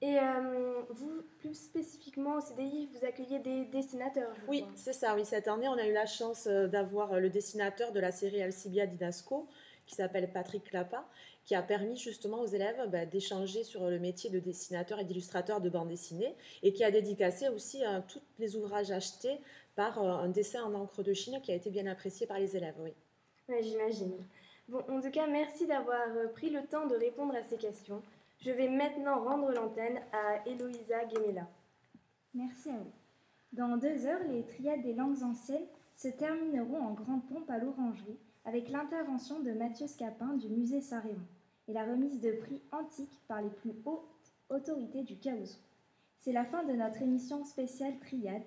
Et 0.01 0.17
euh, 0.17 0.83
vous, 0.91 1.23
plus 1.41 1.55
spécifiquement 1.55 2.37
au 2.37 2.41
CDI, 2.41 2.89
vous 2.93 3.05
accueillez 3.05 3.41
des 3.41 3.65
dessinateurs 3.65 4.33
Oui, 4.47 4.65
c'est 4.77 4.93
ça. 4.93 5.17
Oui, 5.17 5.25
cette 5.25 5.49
année, 5.49 5.67
on 5.67 5.77
a 5.77 5.87
eu 5.89 5.93
la 5.93 6.07
chance 6.07 6.47
euh, 6.47 6.69
d'avoir 6.69 7.15
euh, 7.15 7.19
le 7.19 7.31
dessinateur 7.31 7.91
de 7.91 7.99
la 7.99 8.13
série 8.13 8.41
Alcibia 8.41 8.87
Didasco, 8.87 9.49
qui 9.87 9.97
s'appelle 9.97 10.31
Patrick 10.33 10.63
Clappa, 10.65 11.05
qui 11.45 11.57
a 11.57 11.63
permis 11.63 11.97
justement 11.97 12.41
aux 12.41 12.47
élèves 12.47 12.89
bah, 12.91 13.07
d'échanger 13.07 13.65
sur 13.65 13.91
le 13.91 13.99
métier 13.99 14.31
de 14.31 14.39
dessinateur 14.39 15.01
et 15.01 15.05
d'illustrateur 15.05 15.61
de 15.61 15.69
bande 15.69 15.89
dessinée, 15.89 16.37
et 16.63 16.73
qui 16.73 16.85
a 16.85 16.93
dédicacé 16.93 17.49
aussi 17.49 17.83
tous 18.07 18.23
les 18.39 18.55
ouvrages 18.55 18.93
achetés 18.93 19.41
par 19.75 20.01
euh, 20.01 20.11
un 20.11 20.29
dessin 20.29 20.63
en 20.63 20.75
encre 20.75 21.03
de 21.03 21.13
Chine 21.13 21.41
qui 21.43 21.51
a 21.51 21.57
été 21.57 21.71
bien 21.71 21.87
apprécié 21.89 22.25
par 22.25 22.39
les 22.39 22.57
élèves. 22.57 22.77
Oui. 22.79 22.93
Ouais, 23.49 23.65
j'imagine. 23.65 24.13
Bon, 24.69 24.79
en 24.89 25.01
tout 25.01 25.11
cas, 25.11 25.27
merci 25.27 25.67
d'avoir 25.67 26.07
pris 26.35 26.51
le 26.51 26.63
temps 26.67 26.87
de 26.87 26.95
répondre 26.95 27.35
à 27.35 27.43
ces 27.43 27.57
questions. 27.57 28.03
Je 28.41 28.51
vais 28.53 28.69
maintenant 28.69 29.25
rendre 29.25 29.51
l'antenne 29.51 30.01
à 30.13 30.49
Eloïsa 30.49 31.05
Guemela. 31.07 31.49
Merci 32.35 32.71
à 32.71 32.79
vous. 32.79 32.93
Dans 33.53 33.77
deux 33.77 34.07
heures, 34.07 34.23
les 34.29 34.45
triades 34.45 34.83
des 34.83 34.95
langues 34.95 35.23
anciennes 35.25 35.67
se 35.97 36.09
termineront 36.09 36.81
en 36.81 36.93
grande 36.93 37.27
pompe 37.27 37.51
à 37.51 37.59
l'orangerie 37.59 38.19
avec 38.45 38.69
l'intervention 38.69 39.41
de 39.41 39.51
Mathieu 39.51 39.89
Scapin 39.89 40.35
du 40.35 40.49
musée 40.49 40.81
Saint-Raymond 40.81 41.27
et 41.67 41.73
la 41.73 41.85
remise 41.85 42.21
de 42.21 42.31
prix 42.33 42.61
antiques 42.71 43.21
par 43.27 43.43
les 43.43 43.51
plus 43.51 43.75
hautes 43.85 44.33
autorités 44.51 45.03
du 45.03 45.17
Caousou. 45.19 45.59
C'est 46.19 46.33
la 46.33 46.45
fin 46.45 46.63
de 46.63 46.73
notre 46.73 47.03
émission 47.03 47.45
spéciale 47.45 47.99
Triade. 47.99 48.43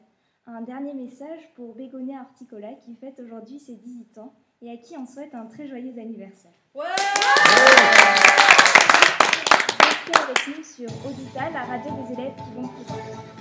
Un 0.45 0.61
dernier 0.61 0.93
message 0.93 1.51
pour 1.55 1.75
Bégonia 1.75 2.21
Horticola 2.21 2.73
qui 2.85 2.95
fête 2.95 3.19
aujourd'hui 3.19 3.59
ses 3.59 3.75
18 3.75 4.17
ans 4.19 4.33
et 4.61 4.71
à 4.71 4.77
qui 4.77 4.97
on 4.97 5.05
souhaite 5.05 5.35
un 5.35 5.45
très 5.45 5.67
joyeux 5.67 5.99
anniversaire. 5.99 6.51
Sur 10.63 10.89
Audita, 11.05 11.49
la 11.49 11.63
radio 11.63 11.91
des 11.91 12.13
élèves 12.13 12.33
qui 12.35 12.55
vont 12.55 12.67
plus. 12.67 13.40